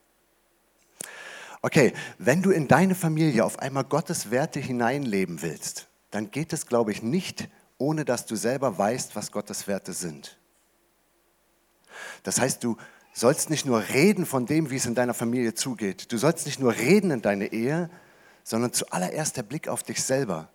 Okay, 1.63 1.93
wenn 2.19 2.43
du 2.43 2.51
in 2.51 2.69
deine 2.69 2.95
Familie 2.95 3.45
auf 3.45 3.59
einmal 3.59 3.85
Gottes 3.85 4.31
Werte 4.31 4.61
hineinleben 4.61 5.43
willst, 5.43 5.89
dann 6.11 6.31
geht 6.31 6.53
es, 6.53 6.67
glaube 6.67 6.91
ich, 6.91 7.03
nicht, 7.03 7.49
ohne 7.77 8.05
dass 8.05 8.25
du 8.27 8.35
selber 8.35 8.79
weißt, 8.79 9.15
was 9.15 9.31
Gottes 9.31 9.69
Werte 9.69 9.93
sind. 9.93 10.40
Das 12.23 12.41
heißt, 12.41 12.63
du 12.65 12.77
sollst 13.13 13.51
nicht 13.51 13.67
nur 13.67 13.89
reden 13.89 14.27
von 14.27 14.47
dem, 14.47 14.71
wie 14.71 14.77
es 14.77 14.87
in 14.87 14.95
deiner 14.95 15.15
Familie 15.15 15.55
zugeht. 15.55 16.13
Du 16.13 16.19
sollst 16.19 16.47
nicht 16.47 16.61
nur 16.61 16.73
reden 16.75 17.11
in 17.11 17.23
deine 17.23 17.53
Ehe, 17.53 17.91
sondern 18.45 18.73
zuallererst 18.73 19.37
der 19.37 19.43
Blick 19.43 19.69
auf 19.69 19.83
dich 19.83 20.03
selber. 20.03 20.49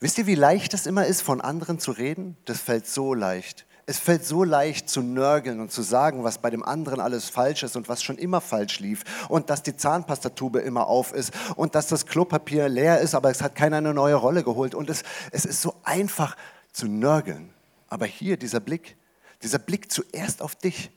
Wisst 0.00 0.18
ihr, 0.18 0.26
wie 0.26 0.34
leicht 0.34 0.74
es 0.74 0.86
immer 0.86 1.06
ist, 1.06 1.22
von 1.22 1.40
anderen 1.40 1.78
zu 1.78 1.92
reden? 1.92 2.36
Das 2.44 2.60
fällt 2.60 2.86
so 2.86 3.14
leicht. 3.14 3.66
Es 3.84 3.98
fällt 3.98 4.24
so 4.24 4.44
leicht 4.44 4.88
zu 4.88 5.02
nörgeln 5.02 5.58
und 5.58 5.72
zu 5.72 5.82
sagen, 5.82 6.22
was 6.22 6.38
bei 6.38 6.50
dem 6.50 6.62
anderen 6.62 7.00
alles 7.00 7.28
falsch 7.28 7.64
ist 7.64 7.74
und 7.74 7.88
was 7.88 8.02
schon 8.02 8.16
immer 8.16 8.40
falsch 8.40 8.78
lief 8.78 9.02
und 9.28 9.50
dass 9.50 9.62
die 9.62 9.76
Zahnpastatube 9.76 10.60
immer 10.60 10.86
auf 10.86 11.12
ist 11.12 11.32
und 11.56 11.74
dass 11.74 11.88
das 11.88 12.06
Klopapier 12.06 12.68
leer 12.68 13.00
ist, 13.00 13.14
aber 13.14 13.30
es 13.30 13.42
hat 13.42 13.56
keiner 13.56 13.78
eine 13.78 13.92
neue 13.92 14.14
Rolle 14.14 14.44
geholt 14.44 14.76
und 14.76 14.88
es, 14.88 15.02
es 15.32 15.44
ist 15.44 15.62
so 15.62 15.74
einfach 15.82 16.36
zu 16.72 16.86
nörgeln. 16.86 17.50
Aber 17.88 18.06
hier 18.06 18.36
dieser 18.36 18.60
Blick, 18.60 18.96
dieser 19.42 19.58
Blick 19.58 19.90
zuerst 19.90 20.42
auf 20.42 20.54
dich. 20.54 20.90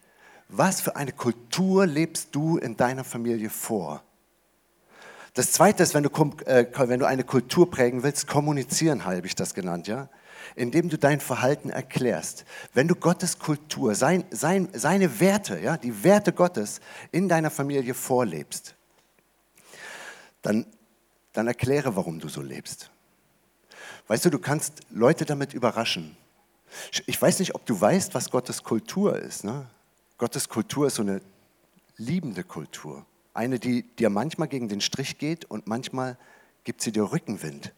Was 0.47 0.81
für 0.81 0.95
eine 0.95 1.11
Kultur 1.11 1.85
lebst 1.85 2.29
du 2.33 2.57
in 2.57 2.77
deiner 2.77 3.03
Familie 3.03 3.49
vor? 3.49 4.03
Das 5.33 5.51
zweite 5.51 5.83
ist, 5.83 5.93
wenn 5.93 6.03
du, 6.03 6.09
äh, 6.45 6.65
wenn 6.87 6.99
du 6.99 7.05
eine 7.05 7.25
Kultur 7.25 7.69
prägen 7.69 8.03
willst, 8.03 8.25
kommunizieren, 8.25 9.03
habe 9.05 9.25
ich 9.25 9.35
das 9.35 9.53
genannt, 9.53 9.87
ja? 9.87 10.09
Indem 10.55 10.87
du 10.89 10.97
dein 10.97 11.19
Verhalten 11.19 11.69
erklärst. 11.69 12.45
Wenn 12.73 12.87
du 12.87 12.95
Gottes 12.95 13.39
Kultur, 13.39 13.95
sein, 13.95 14.23
sein, 14.29 14.69
seine 14.73 15.19
Werte, 15.19 15.59
ja, 15.59 15.75
die 15.75 16.03
Werte 16.03 16.31
Gottes 16.31 16.79
in 17.11 17.27
deiner 17.27 17.49
Familie 17.49 17.93
vorlebst, 17.93 18.75
dann, 20.41 20.65
dann 21.33 21.47
erkläre, 21.47 21.95
warum 21.97 22.19
du 22.19 22.29
so 22.29 22.41
lebst. 22.41 22.91
Weißt 24.07 24.23
du, 24.23 24.29
du 24.29 24.39
kannst 24.39 24.81
Leute 24.89 25.25
damit 25.25 25.53
überraschen. 25.53 26.15
Ich 27.05 27.21
weiß 27.21 27.39
nicht, 27.39 27.55
ob 27.55 27.65
du 27.65 27.79
weißt, 27.79 28.13
was 28.13 28.29
Gottes 28.29 28.63
Kultur 28.63 29.17
ist. 29.17 29.43
Ne? 29.43 29.67
Gottes 30.17 30.49
Kultur 30.49 30.87
ist 30.87 30.95
so 30.95 31.01
eine 31.01 31.21
liebende 31.97 32.43
Kultur. 32.43 33.05
Eine, 33.33 33.59
die 33.59 33.83
dir 33.83 34.09
manchmal 34.09 34.47
gegen 34.47 34.69
den 34.69 34.81
Strich 34.81 35.17
geht 35.17 35.45
und 35.45 35.67
manchmal 35.67 36.17
gibt 36.63 36.81
sie 36.81 36.91
dir 36.91 37.11
Rückenwind. 37.11 37.73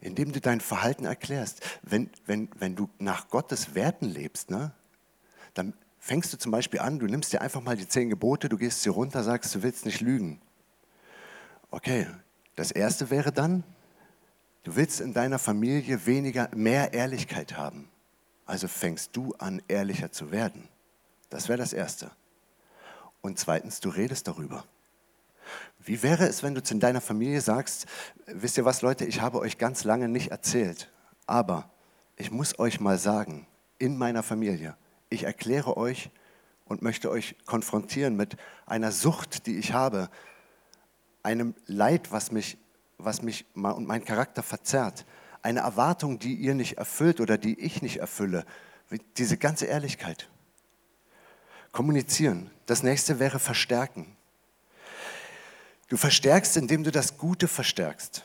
Indem 0.00 0.32
du 0.32 0.40
dein 0.40 0.60
Verhalten 0.60 1.04
erklärst. 1.04 1.60
Wenn, 1.82 2.10
wenn, 2.26 2.48
wenn 2.58 2.76
du 2.76 2.88
nach 2.98 3.28
Gottes 3.28 3.74
Werten 3.74 4.06
lebst, 4.06 4.50
ne, 4.50 4.72
dann 5.54 5.74
fängst 5.98 6.32
du 6.32 6.38
zum 6.38 6.52
Beispiel 6.52 6.80
an, 6.80 6.98
du 6.98 7.06
nimmst 7.06 7.32
dir 7.32 7.40
einfach 7.40 7.62
mal 7.62 7.76
die 7.76 7.88
zehn 7.88 8.10
Gebote, 8.10 8.48
du 8.48 8.56
gehst 8.56 8.82
sie 8.82 8.90
runter, 8.90 9.22
sagst, 9.22 9.54
du 9.54 9.62
willst 9.62 9.86
nicht 9.86 10.00
lügen. 10.00 10.40
Okay, 11.70 12.06
das 12.54 12.70
erste 12.70 13.10
wäre 13.10 13.32
dann, 13.32 13.64
Du 14.66 14.74
willst 14.74 15.00
in 15.00 15.14
deiner 15.14 15.38
Familie 15.38 16.06
weniger, 16.06 16.48
mehr 16.52 16.92
Ehrlichkeit 16.92 17.56
haben. 17.56 17.88
Also 18.46 18.66
fängst 18.66 19.14
du 19.14 19.32
an, 19.38 19.62
ehrlicher 19.68 20.10
zu 20.10 20.32
werden. 20.32 20.68
Das 21.30 21.48
wäre 21.48 21.56
das 21.56 21.72
Erste. 21.72 22.10
Und 23.20 23.38
zweitens, 23.38 23.78
du 23.78 23.90
redest 23.90 24.26
darüber. 24.26 24.64
Wie 25.78 26.02
wäre 26.02 26.26
es, 26.26 26.42
wenn 26.42 26.56
du 26.56 26.62
in 26.68 26.80
deiner 26.80 27.00
Familie 27.00 27.40
sagst, 27.40 27.86
wisst 28.26 28.58
ihr 28.58 28.64
was, 28.64 28.82
Leute, 28.82 29.04
ich 29.04 29.20
habe 29.20 29.38
euch 29.38 29.56
ganz 29.56 29.84
lange 29.84 30.08
nicht 30.08 30.32
erzählt, 30.32 30.90
aber 31.28 31.70
ich 32.16 32.32
muss 32.32 32.58
euch 32.58 32.80
mal 32.80 32.98
sagen, 32.98 33.46
in 33.78 33.96
meiner 33.96 34.24
Familie, 34.24 34.76
ich 35.10 35.22
erkläre 35.22 35.76
euch 35.76 36.10
und 36.64 36.82
möchte 36.82 37.08
euch 37.08 37.36
konfrontieren 37.46 38.16
mit 38.16 38.36
einer 38.66 38.90
Sucht, 38.90 39.46
die 39.46 39.58
ich 39.58 39.74
habe, 39.74 40.10
einem 41.22 41.54
Leid, 41.66 42.10
was 42.10 42.32
mich 42.32 42.58
was 42.98 43.22
mich 43.22 43.46
und 43.54 43.86
meinen 43.86 44.04
Charakter 44.04 44.42
verzerrt. 44.42 45.06
Eine 45.42 45.60
Erwartung, 45.60 46.18
die 46.18 46.34
ihr 46.34 46.54
nicht 46.54 46.78
erfüllt 46.78 47.20
oder 47.20 47.38
die 47.38 47.58
ich 47.60 47.82
nicht 47.82 47.98
erfülle. 47.98 48.44
Diese 49.16 49.36
ganze 49.36 49.66
Ehrlichkeit. 49.66 50.28
Kommunizieren. 51.72 52.50
Das 52.66 52.82
nächste 52.82 53.18
wäre 53.18 53.38
verstärken. 53.38 54.16
Du 55.88 55.96
verstärkst, 55.96 56.56
indem 56.56 56.82
du 56.82 56.90
das 56.90 57.16
Gute 57.16 57.46
verstärkst. 57.46 58.24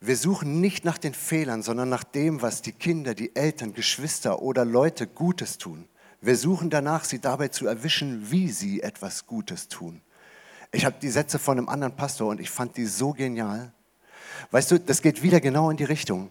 Wir 0.00 0.16
suchen 0.16 0.60
nicht 0.60 0.84
nach 0.84 0.98
den 0.98 1.14
Fehlern, 1.14 1.62
sondern 1.62 1.88
nach 1.88 2.04
dem, 2.04 2.42
was 2.42 2.60
die 2.60 2.72
Kinder, 2.72 3.14
die 3.14 3.34
Eltern, 3.34 3.72
Geschwister 3.72 4.42
oder 4.42 4.64
Leute 4.64 5.06
Gutes 5.06 5.58
tun. 5.58 5.88
Wir 6.20 6.36
suchen 6.36 6.70
danach, 6.70 7.04
sie 7.04 7.20
dabei 7.20 7.48
zu 7.48 7.66
erwischen, 7.66 8.30
wie 8.30 8.48
sie 8.48 8.80
etwas 8.80 9.26
Gutes 9.26 9.68
tun. 9.68 10.02
Ich 10.74 10.86
habe 10.86 10.96
die 11.00 11.10
Sätze 11.10 11.38
von 11.38 11.58
einem 11.58 11.68
anderen 11.68 11.94
Pastor 11.94 12.30
und 12.30 12.40
ich 12.40 12.50
fand 12.50 12.78
die 12.78 12.86
so 12.86 13.12
genial. 13.12 13.72
Weißt 14.50 14.70
du, 14.70 14.80
das 14.80 15.02
geht 15.02 15.22
wieder 15.22 15.40
genau 15.40 15.70
in 15.70 15.76
die 15.76 15.84
Richtung. 15.84 16.30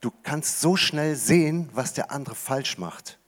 Du 0.00 0.10
kannst 0.22 0.62
so 0.62 0.74
schnell 0.74 1.16
sehen, 1.16 1.68
was 1.74 1.92
der 1.92 2.10
andere 2.10 2.34
falsch 2.34 2.78
macht. 2.78 3.18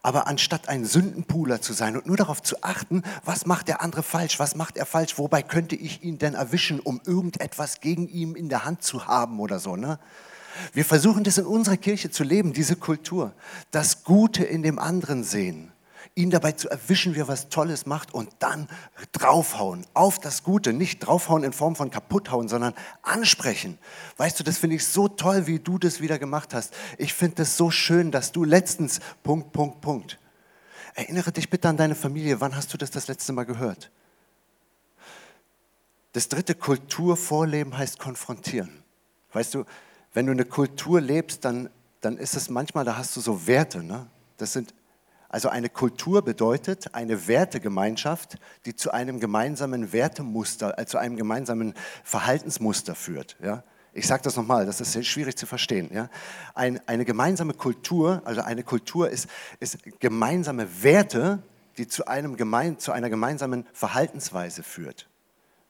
Aber 0.00 0.28
anstatt 0.28 0.68
ein 0.68 0.84
Sündenpooler 0.84 1.60
zu 1.60 1.72
sein 1.72 1.96
und 1.96 2.06
nur 2.06 2.16
darauf 2.16 2.40
zu 2.40 2.62
achten, 2.62 3.02
was 3.24 3.46
macht 3.46 3.66
der 3.66 3.82
andere 3.82 4.04
falsch, 4.04 4.38
was 4.38 4.54
macht 4.54 4.76
er 4.76 4.86
falsch, 4.86 5.18
wobei 5.18 5.42
könnte 5.42 5.74
ich 5.74 6.04
ihn 6.04 6.18
denn 6.18 6.34
erwischen, 6.34 6.78
um 6.78 7.00
irgendetwas 7.04 7.80
gegen 7.80 8.06
ihn 8.08 8.36
in 8.36 8.48
der 8.48 8.64
Hand 8.64 8.84
zu 8.84 9.08
haben 9.08 9.40
oder 9.40 9.58
so. 9.58 9.74
Ne? 9.74 9.98
Wir 10.72 10.84
versuchen 10.84 11.24
das 11.24 11.38
in 11.38 11.46
unserer 11.46 11.76
Kirche 11.76 12.10
zu 12.10 12.22
leben, 12.22 12.52
diese 12.52 12.76
Kultur. 12.76 13.32
Das 13.72 14.04
Gute 14.04 14.44
in 14.44 14.62
dem 14.62 14.78
anderen 14.78 15.24
sehen 15.24 15.72
ihn 16.14 16.30
dabei 16.30 16.52
zu 16.52 16.68
erwischen, 16.68 17.14
wie 17.14 17.20
er 17.20 17.28
was 17.28 17.48
Tolles 17.48 17.86
macht 17.86 18.12
und 18.12 18.30
dann 18.38 18.68
draufhauen 19.12 19.86
auf 19.94 20.18
das 20.18 20.42
Gute. 20.42 20.72
Nicht 20.72 21.00
draufhauen 21.00 21.44
in 21.44 21.52
Form 21.52 21.76
von 21.76 21.90
kaputthauen, 21.90 22.48
sondern 22.48 22.74
ansprechen. 23.02 23.78
Weißt 24.16 24.38
du, 24.38 24.44
das 24.44 24.58
finde 24.58 24.76
ich 24.76 24.86
so 24.86 25.08
toll, 25.08 25.46
wie 25.46 25.58
du 25.58 25.78
das 25.78 26.00
wieder 26.00 26.18
gemacht 26.18 26.54
hast. 26.54 26.74
Ich 26.98 27.14
finde 27.14 27.36
das 27.36 27.56
so 27.56 27.70
schön, 27.70 28.10
dass 28.10 28.32
du 28.32 28.44
letztens, 28.44 29.00
Punkt, 29.22 29.52
Punkt, 29.52 29.80
Punkt. 29.80 30.18
Erinnere 30.94 31.30
dich 31.30 31.48
bitte 31.48 31.68
an 31.68 31.76
deine 31.76 31.94
Familie. 31.94 32.40
Wann 32.40 32.56
hast 32.56 32.72
du 32.72 32.78
das 32.78 32.90
das 32.90 33.06
letzte 33.06 33.32
Mal 33.32 33.44
gehört? 33.44 33.90
Das 36.12 36.28
dritte 36.28 36.54
Kulturvorleben 36.54 37.76
heißt 37.76 37.98
konfrontieren. 37.98 38.82
Weißt 39.32 39.54
du, 39.54 39.64
wenn 40.12 40.26
du 40.26 40.32
eine 40.32 40.44
Kultur 40.44 41.00
lebst, 41.00 41.44
dann, 41.44 41.70
dann 42.00 42.16
ist 42.16 42.34
es 42.34 42.48
manchmal, 42.48 42.84
da 42.84 42.96
hast 42.96 43.14
du 43.16 43.20
so 43.20 43.46
Werte. 43.46 43.82
Ne? 43.82 44.08
Das 44.36 44.52
sind 44.52 44.74
also 45.28 45.50
eine 45.50 45.68
Kultur 45.68 46.22
bedeutet 46.22 46.94
eine 46.94 47.28
Wertegemeinschaft, 47.28 48.38
die 48.64 48.74
zu 48.74 48.92
einem 48.92 49.20
gemeinsamen 49.20 49.92
Wertemuster, 49.92 50.78
äh, 50.78 50.86
zu 50.86 50.96
einem 50.96 51.16
gemeinsamen 51.16 51.74
Verhaltensmuster 52.02 52.94
führt. 52.94 53.36
Ja? 53.42 53.62
Ich 53.92 54.06
sage 54.06 54.22
das 54.22 54.36
nochmal, 54.36 54.64
das 54.64 54.80
ist 54.80 55.06
schwierig 55.06 55.36
zu 55.36 55.44
verstehen. 55.44 55.90
Ja? 55.92 56.08
Ein, 56.54 56.80
eine 56.86 57.04
gemeinsame 57.04 57.52
Kultur, 57.52 58.22
also 58.24 58.40
eine 58.40 58.62
Kultur 58.62 59.10
ist, 59.10 59.28
ist 59.60 59.78
gemeinsame 60.00 60.82
Werte, 60.82 61.42
die 61.76 61.86
zu, 61.86 62.06
einem 62.06 62.36
gemein, 62.36 62.78
zu 62.78 62.92
einer 62.92 63.10
gemeinsamen 63.10 63.66
Verhaltensweise 63.74 64.62
führt. 64.62 65.08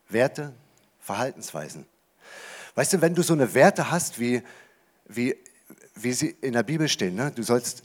Werte, 0.09 0.55
Verhaltensweisen. 1.01 1.85
Weißt 2.77 2.93
du, 2.93 3.01
wenn 3.01 3.15
du 3.15 3.23
so 3.23 3.33
eine 3.33 3.55
Werte 3.55 3.91
hast, 3.91 4.21
wie, 4.21 4.43
wie, 5.07 5.37
wie 5.97 6.13
sie 6.13 6.29
in 6.41 6.53
der 6.53 6.63
Bibel 6.63 6.89
stehen, 6.89 7.17
ne? 7.17 7.33
du, 7.35 7.43
sollst, 7.43 7.83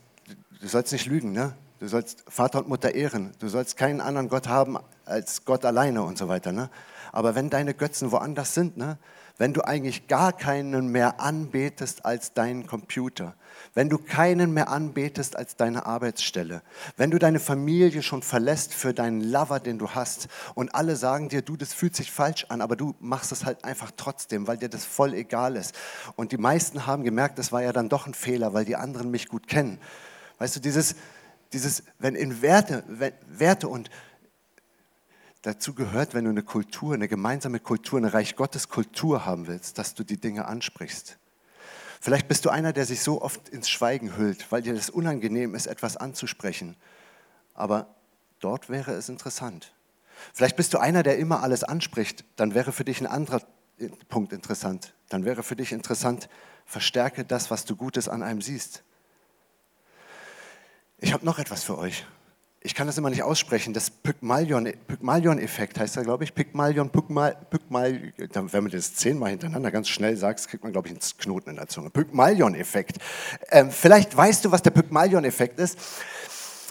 du 0.62 0.68
sollst 0.68 0.94
nicht 0.94 1.08
lügen, 1.08 1.32
ne? 1.32 1.56
Du 1.84 1.90
sollst 1.90 2.24
Vater 2.30 2.60
und 2.60 2.70
Mutter 2.70 2.96
ehren. 2.96 3.34
Du 3.40 3.50
sollst 3.50 3.76
keinen 3.76 4.00
anderen 4.00 4.30
Gott 4.30 4.48
haben 4.48 4.78
als 5.04 5.44
Gott 5.44 5.66
alleine 5.66 6.02
und 6.04 6.18
so 6.18 6.30
weiter. 6.30 6.54
Ne? 6.54 6.70
Aber 7.12 7.36
wenn 7.36 7.50
deine 7.50 7.74
Götzen 7.74 8.14
woanders 8.14 8.54
sind, 8.54 8.78
ne? 8.78 8.98
wenn 9.38 9.54
du 9.54 9.60
eigentlich 9.68 10.08
gar 10.08 10.32
keinen 10.32 10.88
mehr 10.88 11.20
anbetest 11.20 12.06
als 12.06 12.32
deinen 12.32 12.68
Computer, 12.68 13.36
wenn 13.74 13.90
du 13.90 13.98
keinen 13.98 14.54
mehr 14.54 14.70
anbetest 14.70 15.36
als 15.36 15.58
deine 15.58 15.86
Arbeitsstelle, 15.86 16.62
wenn 16.96 17.12
du 17.12 17.20
deine 17.20 17.42
Familie 17.42 18.02
schon 18.02 18.22
verlässt 18.22 18.74
für 18.74 18.94
deinen 18.94 19.20
Lover, 19.20 19.60
den 19.60 19.78
du 19.78 19.90
hast 19.90 20.30
und 20.56 20.74
alle 20.74 20.96
sagen 20.96 21.28
dir, 21.28 21.42
du, 21.42 21.58
das 21.58 21.74
fühlt 21.74 21.98
sich 21.98 22.14
falsch 22.14 22.46
an, 22.48 22.62
aber 22.62 22.78
du 22.78 22.96
machst 23.02 23.34
es 23.34 23.44
halt 23.44 23.66
einfach 23.66 23.92
trotzdem, 23.98 24.48
weil 24.48 24.56
dir 24.56 24.70
das 24.70 24.86
voll 24.86 25.14
egal 25.14 25.58
ist. 25.58 25.76
Und 26.16 26.32
die 26.32 26.38
meisten 26.38 26.88
haben 26.88 27.04
gemerkt, 27.04 27.40
das 27.40 27.52
war 27.52 27.62
ja 27.62 27.74
dann 27.74 27.90
doch 27.90 28.08
ein 28.08 28.14
Fehler, 28.14 28.54
weil 28.54 28.64
die 28.64 28.78
anderen 28.78 29.12
mich 29.12 29.28
gut 29.28 29.50
kennen. 29.50 29.80
Weißt 30.38 30.56
du, 30.56 30.62
dieses, 30.62 30.96
dieses, 31.54 31.84
wenn 32.00 32.16
in 32.16 32.42
Werte, 32.42 32.84
Werte 33.28 33.68
und 33.68 33.90
dazu 35.44 35.74
gehört, 35.74 36.14
wenn 36.14 36.26
du 36.26 36.32
eine 36.32 36.44
Kultur, 36.44 36.94
eine 36.94 37.08
gemeinsame 37.08 37.60
Kultur, 37.60 38.00
eine 38.00 38.14
Reich 38.14 38.36
Gottes 38.36 38.70
Kultur 38.70 39.26
haben 39.26 39.48
willst, 39.48 39.78
dass 39.78 39.94
du 39.94 40.04
die 40.04 40.20
Dinge 40.20 40.46
ansprichst. 40.46 41.18
Vielleicht 42.02 42.28
bist 42.28 42.46
du 42.46 42.50
einer, 42.50 42.74
der 42.74 42.86
sich 42.86 43.02
so 43.02 43.22
oft 43.22 43.50
ins 43.50 43.70
Schweigen 43.70 44.18
hüllt, 44.18 44.52
weil 44.52 44.62
dir 44.62 44.74
das 44.74 44.90
unangenehm 44.90 45.56
ist, 45.56 45.68
etwas 45.68 45.96
anzusprechen. 45.96 46.76
Aber 47.54 47.96
dort 48.40 48.70
wäre 48.70 48.92
es 48.94 49.08
interessant. 49.08 49.74
Vielleicht 50.34 50.56
bist 50.56 50.74
du 50.74 50.80
einer, 50.80 51.04
der 51.04 51.18
immer 51.18 51.44
alles 51.44 51.64
anspricht. 51.64 52.26
Dann 52.36 52.54
wäre 52.54 52.72
für 52.72 52.84
dich 52.84 53.00
ein 53.00 53.08
anderer 53.08 53.42
Punkt 54.10 54.34
interessant. 54.34 54.94
Dann 55.10 55.26
wäre 55.26 55.44
für 55.44 55.56
dich 55.56 55.72
interessant, 55.72 56.30
verstärke 56.66 57.26
das, 57.26 57.52
was 57.52 57.66
du 57.66 57.76
Gutes 57.76 58.10
an 58.10 58.24
einem 58.24 58.42
siehst. 58.42 58.84
Ich 61.04 61.12
habe 61.12 61.26
noch 61.26 61.38
etwas 61.38 61.66
für 61.66 61.78
euch. 61.78 62.06
Ich 62.62 62.76
kann 62.76 62.88
das 62.88 62.98
immer 62.98 63.10
nicht 63.10 63.24
aussprechen. 63.24 63.74
Das 63.74 63.92
Pygmalion-Effekt 63.92 65.78
heißt 65.78 65.98
da, 65.98 66.02
glaube 66.02 66.24
ich. 66.24 66.34
Pygmalion, 66.34 66.92
Pygmal, 66.92 67.36
Pygmal, 67.50 68.14
wenn 68.18 68.64
man 68.64 68.72
das 68.72 68.96
zehnmal 68.96 69.32
hintereinander 69.32 69.70
ganz 69.70 69.90
schnell 69.90 70.16
sagt, 70.16 70.48
kriegt 70.48 70.64
man, 70.64 70.72
glaube 70.72 70.88
ich, 70.88 70.94
einen 70.94 71.02
Knoten 71.18 71.50
in 71.50 71.56
der 71.58 71.68
Zunge. 71.68 71.90
Pygmalion-Effekt. 71.90 73.00
Ähm, 73.52 73.70
vielleicht 73.70 74.16
weißt 74.16 74.46
du, 74.46 74.52
was 74.52 74.62
der 74.62 74.72
Pygmalion-Effekt 74.72 75.60
ist. 75.60 75.78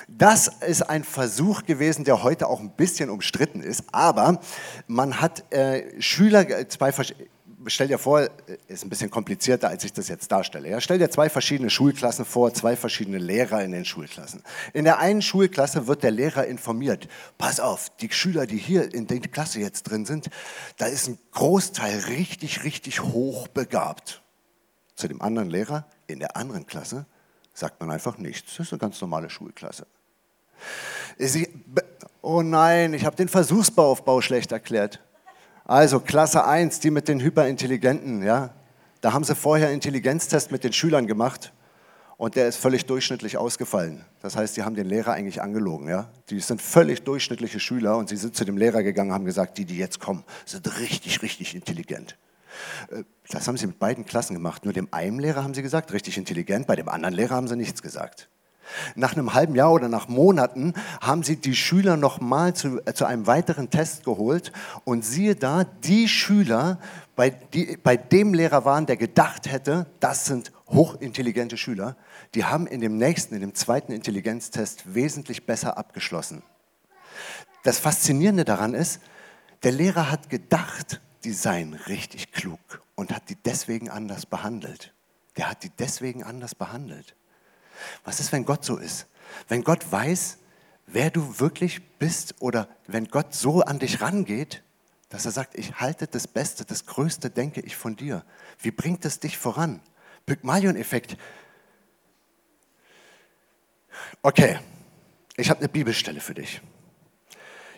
Das 0.09 0.49
ist 0.49 0.81
ein 0.81 1.05
Versuch 1.05 1.65
gewesen, 1.67 2.05
der 2.05 2.23
heute 2.23 2.49
auch 2.49 2.61
ein 2.61 2.71
bisschen 2.71 3.11
umstritten 3.11 3.61
ist, 3.61 3.85
aber 3.93 4.41
man 4.87 5.21
hat 5.21 5.53
äh, 5.53 6.01
Schüler, 6.01 6.49
äh, 6.49 6.69
zwei 6.69 6.93
stell 7.67 7.89
dir 7.89 7.99
vor, 7.99 8.29
ist 8.69 8.85
ein 8.85 8.89
bisschen 8.89 9.11
komplizierter, 9.11 9.69
als 9.69 9.85
ich 9.85 9.93
das 9.93 10.09
jetzt 10.09 10.31
darstelle. 10.31 10.69
Ja? 10.69 10.81
Stell 10.81 10.99
dir 10.99 11.11
zwei 11.11 11.29
verschiedene 11.29 11.71
Schulklassen 11.71 12.25
vor, 12.25 12.53
zwei 12.55 12.77
verschiedene 12.77 13.19
Lehrer 13.19 13.63
in 13.63 13.73
den 13.73 13.85
Schulklassen. 13.85 14.43
In 14.73 14.85
der 14.85 14.99
einen 14.99 15.23
Schulklasse 15.23 15.87
wird 15.87 16.03
der 16.03 16.11
Lehrer 16.11 16.47
informiert, 16.47 17.09
pass 17.39 17.61
auf, 17.61 17.91
die 18.01 18.11
Schüler, 18.11 18.47
die 18.47 18.59
hier 18.59 18.93
in 18.93 19.07
der 19.07 19.21
Klasse 19.21 19.61
jetzt 19.61 19.85
drin 19.85 20.05
sind, 20.05 20.31
da 20.79 20.87
ist 20.87 21.09
ein 21.09 21.19
Großteil 21.33 21.99
richtig, 22.09 22.65
richtig 22.65 23.03
hochbegabt. 23.03 24.23
Zu 24.95 25.09
dem 25.09 25.23
anderen 25.23 25.51
Lehrer 25.51 25.87
in 26.07 26.19
der 26.19 26.37
anderen 26.37 26.67
Klasse 26.67 27.07
sagt 27.55 27.81
man 27.81 27.91
einfach 27.91 28.19
nichts. 28.19 28.57
Das 28.57 28.67
ist 28.67 28.73
eine 28.73 28.81
ganz 28.81 29.01
normale 29.01 29.31
Schulklasse. 29.31 29.87
oh 32.21 32.43
nein, 32.43 32.95
ich 32.95 33.05
habe 33.05 33.17
den 33.17 33.29
Versuchsbauaufbau 33.29 34.21
schlecht 34.21 34.53
erklärt. 34.53 35.01
Also 35.65 36.01
Klasse 36.01 36.45
1, 36.45 36.81
die 36.81 36.91
mit 36.91 37.09
den 37.09 37.21
Hyperintelligenten, 37.21 38.23
ja, 38.23 38.51
da 39.01 39.13
haben 39.13 39.25
sie 39.25 39.35
vorher 39.35 39.71
Intelligenztest 39.71 40.53
mit 40.53 40.65
den 40.65 40.73
Schülern 40.73 41.07
gemacht 41.07 41.53
und 42.17 42.37
der 42.37 42.47
ist 42.47 42.57
völlig 42.57 42.87
durchschnittlich 42.87 43.37
ausgefallen. 43.37 44.05
Das 44.21 44.37
heißt, 44.37 44.57
die 44.57 44.63
haben 44.63 44.75
den 44.75 44.87
Lehrer 44.87 45.13
eigentlich 45.13 45.43
angelogen. 45.43 45.89
Ja? 45.89 46.09
Die 46.31 46.39
sind 46.41 46.63
völlig 46.63 47.03
durchschnittliche 47.03 47.59
Schüler 47.59 47.97
und 47.97 48.09
sie 48.09 48.17
sind 48.17 48.37
zu 48.37 48.45
dem 48.45 48.57
Lehrer 48.57 48.83
gegangen 48.83 49.11
und 49.11 49.15
haben 49.15 49.25
gesagt, 49.25 49.59
die, 49.59 49.65
die 49.65 49.77
jetzt 49.77 49.99
kommen, 49.99 50.25
sind 50.47 50.79
richtig, 50.79 51.23
richtig 51.23 51.55
intelligent. 51.55 52.17
Äh, 52.91 53.05
das 53.29 53.49
haben 53.49 53.57
sie 53.57 53.67
mit 53.67 53.79
beiden 53.79 54.05
Klassen 54.05 54.35
gemacht. 54.35 54.65
Nur 54.65 54.73
dem 54.73 54.89
einen 54.93 55.19
Lehrer 55.19 55.43
haben 55.43 55.55
sie 55.55 55.63
gesagt, 55.63 55.93
richtig 55.93 56.17
intelligent, 56.17 56.67
bei 56.67 56.77
dem 56.77 56.89
anderen 56.89 57.15
Lehrer 57.15 57.35
haben 57.35 57.49
sie 57.49 57.57
nichts 57.57 57.83
gesagt. 57.83 58.29
Nach 58.95 59.13
einem 59.13 59.35
halben 59.35 59.55
Jahr 59.55 59.73
oder 59.73 59.89
nach 59.89 60.09
Monaten 60.09 60.75
haben 61.01 61.23
sie 61.23 61.37
die 61.37 61.55
Schüler 61.55 61.97
nochmal 61.97 62.55
zu, 62.55 62.81
äh, 62.87 62.95
zu 62.95 63.05
einem 63.05 63.27
weiteren 63.27 63.71
Test 63.71 64.05
geholt 64.05 64.53
und 64.85 65.05
siehe 65.05 65.35
da, 65.35 65.65
die 65.65 66.09
Schüler, 66.09 66.79
bei, 67.17 67.31
die, 67.31 67.77
bei 67.83 67.97
dem 67.97 68.35
Lehrer 68.35 68.65
waren, 68.65 68.87
der 68.87 68.97
gedacht 68.97 69.51
hätte, 69.51 69.87
das 70.01 70.25
sind 70.25 70.53
hochintelligente 70.69 71.57
Schüler, 71.57 71.97
die 72.35 72.45
haben 72.45 72.67
in 72.67 72.81
dem 72.81 72.97
nächsten, 72.97 73.35
in 73.35 73.41
dem 73.41 73.55
zweiten 73.55 73.93
Intelligenztest 73.93 74.95
wesentlich 74.95 75.45
besser 75.45 75.77
abgeschlossen. 75.77 76.43
Das 77.63 77.79
Faszinierende 77.79 78.45
daran 78.45 78.75
ist, 78.75 79.01
der 79.63 79.73
Lehrer 79.73 80.11
hat 80.11 80.31
gedacht, 80.31 81.01
die 81.25 81.33
seien 81.33 81.75
richtig 81.75 82.33
klug 82.33 82.83
und 82.95 83.15
hat 83.15 83.29
die 83.29 83.37
deswegen 83.37 83.91
anders 83.91 84.27
behandelt. 84.27 84.93
Der 85.37 85.49
hat 85.49 85.63
die 85.63 85.71
deswegen 85.71 86.25
anders 86.25 86.55
behandelt. 86.55 87.15
Was 88.05 88.21
ist, 88.21 88.33
wenn 88.33 88.45
Gott 88.45 88.65
so 88.65 88.77
ist? 88.77 89.07
Wenn 89.49 89.65
Gott 89.65 89.91
weiß, 89.91 90.39
wer 90.87 91.11
du 91.11 91.41
wirklich 91.41 91.83
bist 91.99 92.35
oder 92.41 92.69
wenn 92.87 93.07
Gott 93.07 93.35
so 93.35 93.63
an 93.63 93.79
dich 93.79 94.01
rangeht, 94.01 94.63
dass 95.09 95.27
er 95.27 95.33
sagt, 95.33 95.59
ich 95.59 95.75
halte 95.81 96.07
das 96.07 96.27
Beste, 96.27 96.65
das 96.65 96.87
Größte, 96.87 97.31
denke 97.31 97.61
ich 97.61 97.77
von 97.77 97.97
dir. 97.97 98.25
Wie 98.59 98.71
bringt 98.71 99.05
es 99.05 99.21
dich 99.21 99.37
voran? 99.37 99.81
Pygmalion-Effekt. 100.27 101.17
Okay, 104.23 104.59
ich 105.37 105.51
habe 105.51 105.61
eine 105.61 105.69
Bibelstelle 105.69 106.21
für 106.21 106.35
dich. 106.35 106.63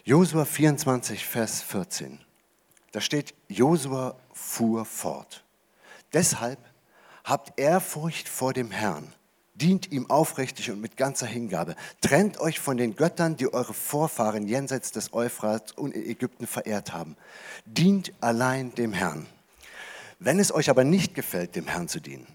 Josua 0.04 0.44
24, 0.44 1.24
Vers 1.24 1.62
14. 1.62 2.20
Da 2.92 3.00
steht, 3.00 3.34
Josua 3.48 4.16
fuhr 4.32 4.84
fort. 4.84 5.44
Deshalb 6.12 6.58
habt 7.24 7.58
Ehrfurcht 7.58 8.28
vor 8.28 8.52
dem 8.52 8.70
Herrn 8.70 9.12
Dient 9.54 9.92
ihm 9.92 10.10
aufrichtig 10.10 10.70
und 10.72 10.80
mit 10.80 10.96
ganzer 10.96 11.26
Hingabe. 11.26 11.76
Trennt 12.00 12.40
euch 12.40 12.58
von 12.58 12.76
den 12.76 12.96
Göttern, 12.96 13.36
die 13.36 13.52
eure 13.52 13.72
Vorfahren 13.72 14.48
jenseits 14.48 14.90
des 14.90 15.12
Euphrats 15.12 15.72
und 15.72 15.94
in 15.94 16.04
Ägypten 16.04 16.46
verehrt 16.46 16.92
haben. 16.92 17.16
Dient 17.64 18.12
allein 18.20 18.74
dem 18.74 18.92
Herrn. 18.92 19.26
Wenn 20.18 20.40
es 20.40 20.52
euch 20.52 20.70
aber 20.70 20.82
nicht 20.82 21.14
gefällt, 21.14 21.54
dem 21.54 21.66
Herrn 21.66 21.86
zu 21.86 22.00
dienen, 22.00 22.26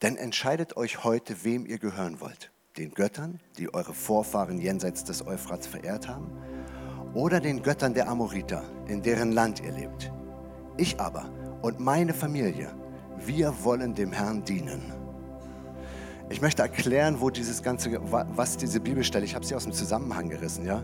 dann 0.00 0.16
entscheidet 0.16 0.76
euch 0.76 1.02
heute, 1.02 1.44
wem 1.44 1.66
ihr 1.66 1.78
gehören 1.78 2.20
wollt. 2.20 2.50
Den 2.76 2.94
Göttern, 2.94 3.40
die 3.58 3.74
eure 3.74 3.94
Vorfahren 3.94 4.58
jenseits 4.58 5.02
des 5.02 5.26
Euphrats 5.26 5.66
verehrt 5.66 6.06
haben, 6.06 6.30
oder 7.14 7.40
den 7.40 7.62
Göttern 7.62 7.94
der 7.94 8.08
Amoriter, 8.08 8.62
in 8.86 9.02
deren 9.02 9.32
Land 9.32 9.60
ihr 9.60 9.72
lebt. 9.72 10.12
Ich 10.76 11.00
aber 11.00 11.28
und 11.62 11.80
meine 11.80 12.14
Familie, 12.14 12.72
wir 13.16 13.64
wollen 13.64 13.94
dem 13.94 14.12
Herrn 14.12 14.44
dienen. 14.44 14.92
Ich 16.30 16.42
möchte 16.42 16.60
erklären, 16.60 17.20
wo 17.20 17.30
dieses 17.30 17.62
ganze, 17.62 17.98
was 18.10 18.58
diese 18.58 18.80
Bibelstelle, 18.80 19.24
ich 19.24 19.34
habe 19.34 19.46
sie 19.46 19.54
aus 19.54 19.64
dem 19.64 19.72
Zusammenhang 19.72 20.28
gerissen, 20.28 20.66
ja. 20.66 20.82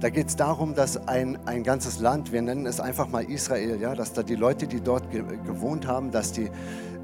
Da 0.00 0.10
geht 0.10 0.28
es 0.28 0.36
darum, 0.36 0.74
dass 0.74 1.08
ein, 1.08 1.38
ein 1.46 1.62
ganzes 1.62 2.00
Land, 2.00 2.32
wir 2.32 2.42
nennen 2.42 2.66
es 2.66 2.80
einfach 2.80 3.08
mal 3.08 3.24
Israel, 3.24 3.80
ja, 3.80 3.94
dass 3.94 4.12
da 4.12 4.22
die 4.22 4.34
Leute, 4.34 4.66
die 4.66 4.80
dort 4.80 5.10
ge 5.10 5.22
gewohnt 5.46 5.86
haben, 5.86 6.10
dass 6.10 6.32
die, 6.32 6.50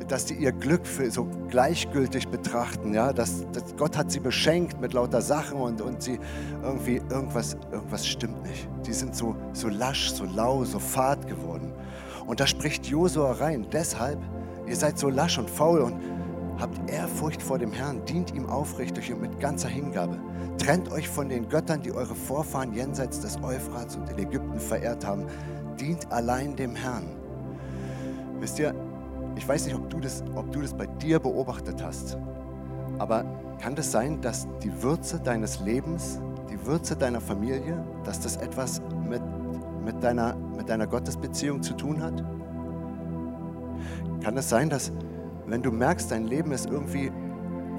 dass 0.09 0.27
die 0.27 0.35
ihr 0.35 0.53
Glück 0.53 0.87
für 0.87 1.11
so 1.11 1.27
gleichgültig 1.49 2.29
betrachten, 2.29 2.93
ja, 2.93 3.13
dass, 3.13 3.47
dass 3.53 3.77
Gott 3.77 3.97
hat 3.97 4.11
sie 4.11 4.21
beschenkt 4.21 4.81
mit 4.81 4.93
lauter 4.93 5.23
Sachen 5.23 5.59
und, 5.59 5.81
und 5.81 6.03
sie 6.03 6.19
irgendwie, 6.63 6.97
irgendwas, 7.11 7.57
irgendwas 7.71 8.07
stimmt 8.07 8.43
nicht. 8.43 8.69
Die 8.87 8.93
sind 8.93 9.15
so, 9.15 9.37
so 9.53 9.69
lasch, 9.69 10.11
so 10.11 10.25
lau, 10.25 10.65
so 10.65 10.81
fad 10.81 11.27
geworden. 11.29 11.73
Und 12.27 12.41
da 12.41 12.47
spricht 12.47 12.87
Josua 12.87 13.33
rein, 13.33 13.67
deshalb, 13.73 14.19
ihr 14.67 14.77
seid 14.77 14.99
so 14.99 15.09
lasch 15.09 15.39
und 15.39 15.49
faul 15.49 15.81
und 15.81 15.95
Habt 16.59 16.91
Ehrfurcht 16.91 17.43
vor 17.43 17.59
dem 17.59 17.73
Herrn, 17.73 18.05
dient 18.05 18.35
ihm 18.35 18.49
aufrichtig 18.49 19.13
und 19.13 19.21
mit 19.21 19.41
ganzer 19.41 19.69
Hingabe. 19.69 20.19
Trennt 20.59 20.93
euch 20.93 21.09
von 21.09 21.29
den 21.29 21.49
Göttern, 21.49 21.83
die 21.83 21.93
eure 21.93 22.15
Vorfahren 22.15 22.73
jenseits 22.73 23.21
des 23.21 23.43
Euphrats 23.43 23.97
und 23.97 24.09
in 24.11 24.19
Ägypten 24.19 24.61
verehrt 24.61 25.05
haben. 25.05 25.27
Dient 25.81 26.11
allein 26.13 26.55
dem 26.55 26.77
Herrn. 26.77 27.05
Wisst 28.39 28.59
ihr, 28.59 28.75
ich 29.37 29.49
weiß 29.49 29.65
nicht, 29.65 29.75
ob 29.75 29.89
du 29.89 29.99
das, 29.99 30.23
ob 30.35 30.53
du 30.53 30.61
das 30.61 30.75
bei 30.75 30.87
dir 30.87 31.19
beobachtet 31.19 31.83
hast, 31.83 32.19
aber 32.99 33.25
kann 33.61 33.75
das 33.75 33.91
sein, 33.91 34.21
dass 34.21 34.47
die 34.63 34.83
Würze 34.83 35.21
deines 35.21 35.61
Lebens, 35.61 36.21
die 36.51 36.67
Würze 36.67 36.97
deiner 36.97 37.21
Familie, 37.21 37.85
dass 38.05 38.21
das 38.21 38.37
etwas 38.37 38.83
mit, 39.09 39.23
mit, 39.85 40.03
deiner, 40.03 40.35
mit 40.57 40.69
deiner 40.69 40.87
Gottesbeziehung 40.87 41.63
zu 41.63 41.75
tun 41.75 42.03
hat? 42.03 42.23
Kann 44.23 44.37
es 44.37 44.49
sein, 44.49 44.69
dass 44.69 44.93
wenn 45.53 45.61
du 45.61 45.71
merkst, 45.71 46.11
dein 46.11 46.25
Leben 46.25 46.51
ist 46.53 46.71
irgendwie 46.71 47.13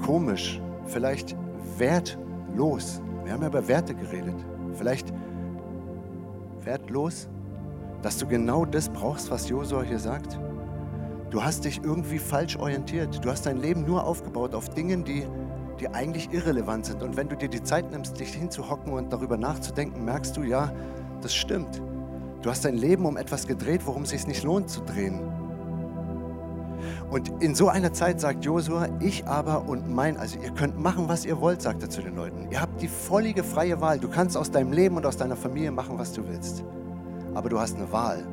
komisch, 0.06 0.62
vielleicht 0.86 1.36
wertlos. 1.80 3.02
Wir 3.24 3.34
haben 3.34 3.42
ja 3.42 3.48
über 3.48 3.68
Werte 3.68 3.96
geredet. 3.96 4.36
Vielleicht 4.74 5.12
wertlos, 6.62 7.28
dass 8.04 8.20
du 8.20 8.28
genau 8.28 8.64
das 8.64 8.90
brauchst, 8.90 9.32
was 9.32 9.50
Josua 9.50 9.82
hier 9.82 9.98
sagt. 9.98 10.40
Du 11.32 11.44
hast 11.44 11.66
dich 11.66 11.82
irgendwie 11.84 12.20
falsch 12.20 12.58
orientiert. 12.58 13.26
Du 13.26 13.32
hast 13.32 13.48
dein 13.48 13.58
Leben 13.58 13.86
nur 13.86 14.06
aufgebaut 14.06 14.54
auf 14.54 14.70
Dingen, 14.70 15.04
die, 15.04 15.26
die 15.80 15.88
eigentlich 15.88 16.32
irrelevant 16.32 16.86
sind. 16.86 17.02
Und 17.02 17.18
wenn 17.18 17.28
du 17.28 17.36
dir 17.36 17.50
die 17.50 17.64
Zeit 17.64 17.90
nimmst, 17.90 18.20
dich 18.20 18.36
hinzuhocken 18.36 18.94
und 18.94 19.12
darüber 19.12 19.36
nachzudenken, 19.36 20.06
merkst 20.06 20.38
du, 20.38 20.44
ja, 20.44 20.72
das 21.24 21.34
stimmt. 21.34 21.82
Du 22.44 22.52
hast 22.52 22.66
dein 22.66 22.76
Leben 22.76 23.08
um 23.08 23.18
etwas 23.18 23.48
gedreht, 23.48 23.82
worum 23.86 24.04
es 24.04 24.12
sich 24.12 24.28
nicht 24.28 24.44
lohnt 24.44 24.70
zu 24.70 24.82
drehen. 24.82 25.22
Und 27.14 27.44
in 27.44 27.54
so 27.54 27.70
einer 27.70 27.94
Zeit 27.94 28.20
sagt 28.20 28.44
Josua, 28.44 28.88
ich 29.00 29.28
aber 29.28 29.70
und 29.70 29.88
mein, 29.88 30.18
also 30.18 30.40
ihr 30.40 30.50
könnt 30.50 30.80
machen, 30.80 31.08
was 31.08 31.26
ihr 31.26 31.40
wollt, 31.40 31.62
sagt 31.62 31.84
er 31.84 31.90
zu 31.92 32.02
den 32.02 32.16
Leuten. 32.16 32.48
Ihr 32.50 32.60
habt 32.60 32.82
die 32.82 32.88
vollige 32.88 33.44
freie 33.44 33.80
Wahl. 33.80 34.00
Du 34.00 34.10
kannst 34.10 34.36
aus 34.36 34.50
deinem 34.50 34.74
Leben 34.74 34.98
und 34.98 35.06
aus 35.06 35.16
deiner 35.16 35.36
Familie 35.36 35.70
machen, 35.70 36.00
was 36.00 36.12
du 36.12 36.28
willst. 36.28 36.64
Aber 37.36 37.50
du 37.50 37.60
hast 37.60 37.76
eine 37.76 37.92
Wahl. 37.92 38.24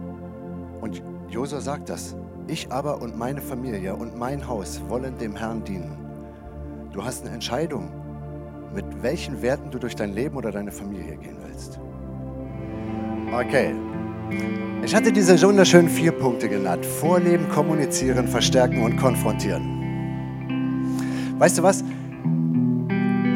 Und 0.81 1.03
Josua 1.29 1.61
sagt 1.61 1.90
das. 1.90 2.16
Ich 2.47 2.73
aber 2.73 3.03
und 3.03 3.19
meine 3.19 3.43
Familie 3.43 3.95
und 3.95 4.19
mein 4.19 4.49
Haus 4.49 4.81
wollen 4.88 5.19
dem 5.19 5.37
Herrn 5.37 5.62
dienen. 5.62 5.99
Du 6.95 7.05
hast 7.05 7.27
eine 7.27 7.35
Entscheidung, 7.35 7.90
mit 8.75 9.03
welchen 9.03 9.43
Werten 9.43 9.71
du 9.71 9.79
durch 9.79 9.95
dein 9.95 10.14
Leben 10.14 10.38
oder 10.38 10.53
deine 10.53 10.73
Familie 10.73 11.19
gehen 11.19 11.37
willst. 11.47 11.79
Okay. 13.31 13.75
Ich 14.83 14.95
hatte 14.95 15.12
diese 15.12 15.40
wunderschönen 15.43 15.88
vier 15.88 16.12
Punkte 16.12 16.49
genannt. 16.49 16.85
Vorleben, 16.85 17.49
kommunizieren, 17.49 18.27
verstärken 18.27 18.83
und 18.83 18.97
konfrontieren. 18.97 19.79
Weißt 21.38 21.59
du 21.59 21.62
was? 21.62 21.85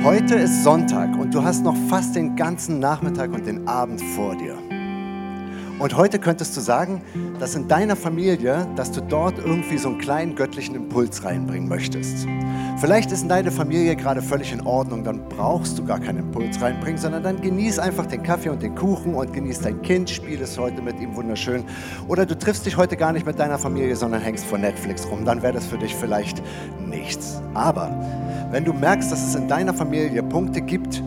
Heute 0.03 0.35
ist 0.35 0.65
Sonntag 0.65 1.17
und 1.19 1.33
du 1.35 1.43
hast 1.43 1.63
noch 1.65 1.77
fast 1.89 2.17
den 2.17 2.37
ganzen 2.37 2.79
Nachmittag 2.79 3.33
und 3.33 3.47
den 3.47 3.67
Abend 3.69 4.01
vor 4.01 4.37
dir. 4.37 4.63
Und 5.85 5.99
heute 5.99 6.18
könntest 6.18 6.57
du 6.57 6.62
sagen, 6.62 7.03
dass 7.38 7.55
in 7.55 7.68
deiner 7.68 7.94
Familie, 7.94 8.66
dass 8.75 8.90
du 8.90 9.03
dort 9.03 9.37
irgendwie 9.37 9.77
so 9.77 9.90
einen 9.90 9.99
kleinen 9.99 10.35
göttlichen 10.35 10.75
Impuls 10.75 11.23
reinbringen 11.25 11.68
möchtest. 11.68 12.27
Vielleicht 12.81 13.12
ist 13.12 13.20
in 13.20 13.29
deiner 13.29 13.53
Familie 13.53 13.94
gerade 13.94 14.23
völlig 14.23 14.51
in 14.51 14.62
Ordnung, 14.62 15.05
dann 15.05 15.29
brauchst 15.29 15.79
du 15.79 15.85
gar 15.85 16.01
keinen 16.01 16.20
Impuls 16.20 16.59
reinbringen, 16.62 16.97
sondern 16.97 17.23
dann 17.23 17.42
genieß 17.42 17.79
einfach 17.79 18.07
den 18.07 18.23
Kaffee 18.23 18.49
und 18.49 18.62
den 18.62 18.75
Kuchen 18.75 19.14
und 19.14 19.35
genieß 19.35 19.61
dein 19.61 19.83
Kind, 19.83 20.09
spiel 20.09 20.40
es 20.40 20.57
heute 20.57 20.81
mit 20.81 20.99
ihm 21.01 21.14
wunderschön. 21.16 21.64
Oder 22.09 22.25
du 22.25 22.38
triffst 22.38 22.64
dich 22.64 22.79
heute 22.79 22.97
gar 22.97 23.12
nicht 23.12 23.27
mit 23.27 23.38
deiner 23.38 23.59
Familie, 23.59 23.94
sondern 23.94 24.23
hängst 24.23 24.47
vor 24.47 24.57
Netflix 24.57 25.07
rum, 25.07 25.27
dann 25.27 25.42
wäre 25.42 25.53
das 25.53 25.66
für 25.66 25.77
dich 25.77 25.94
vielleicht 25.94 26.42
nichts. 26.81 27.42
Aber 27.53 27.90
wenn 28.51 28.64
du 28.64 28.73
merkst, 28.73 29.12
dass 29.12 29.23
es 29.23 29.35
in 29.35 29.49
deiner 29.49 29.75
Familie 29.75 30.23
Punkte 30.23 30.62
gibt, 30.62 31.03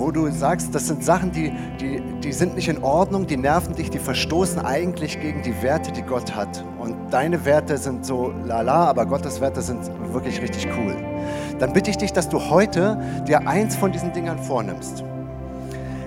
wo 0.00 0.10
du 0.10 0.30
sagst, 0.30 0.74
das 0.74 0.88
sind 0.88 1.04
Sachen, 1.04 1.30
die, 1.30 1.52
die, 1.78 2.00
die 2.20 2.32
sind 2.32 2.56
nicht 2.56 2.68
in 2.68 2.82
Ordnung, 2.82 3.26
die 3.26 3.36
nerven 3.36 3.74
dich, 3.74 3.90
die 3.90 3.98
verstoßen 3.98 4.64
eigentlich 4.64 5.20
gegen 5.20 5.42
die 5.42 5.62
Werte, 5.62 5.92
die 5.92 6.02
Gott 6.02 6.34
hat. 6.34 6.64
Und 6.78 6.96
deine 7.12 7.44
Werte 7.44 7.76
sind 7.76 8.06
so 8.06 8.32
lala, 8.44 8.86
aber 8.86 9.04
Gottes 9.06 9.40
Werte 9.40 9.60
sind 9.60 9.90
wirklich 10.12 10.40
richtig 10.40 10.66
cool. 10.76 10.96
Dann 11.58 11.72
bitte 11.72 11.90
ich 11.90 11.98
dich, 11.98 12.12
dass 12.12 12.28
du 12.28 12.40
heute 12.40 12.98
dir 13.28 13.46
eins 13.46 13.76
von 13.76 13.92
diesen 13.92 14.12
Dingern 14.12 14.38
vornimmst. 14.38 15.04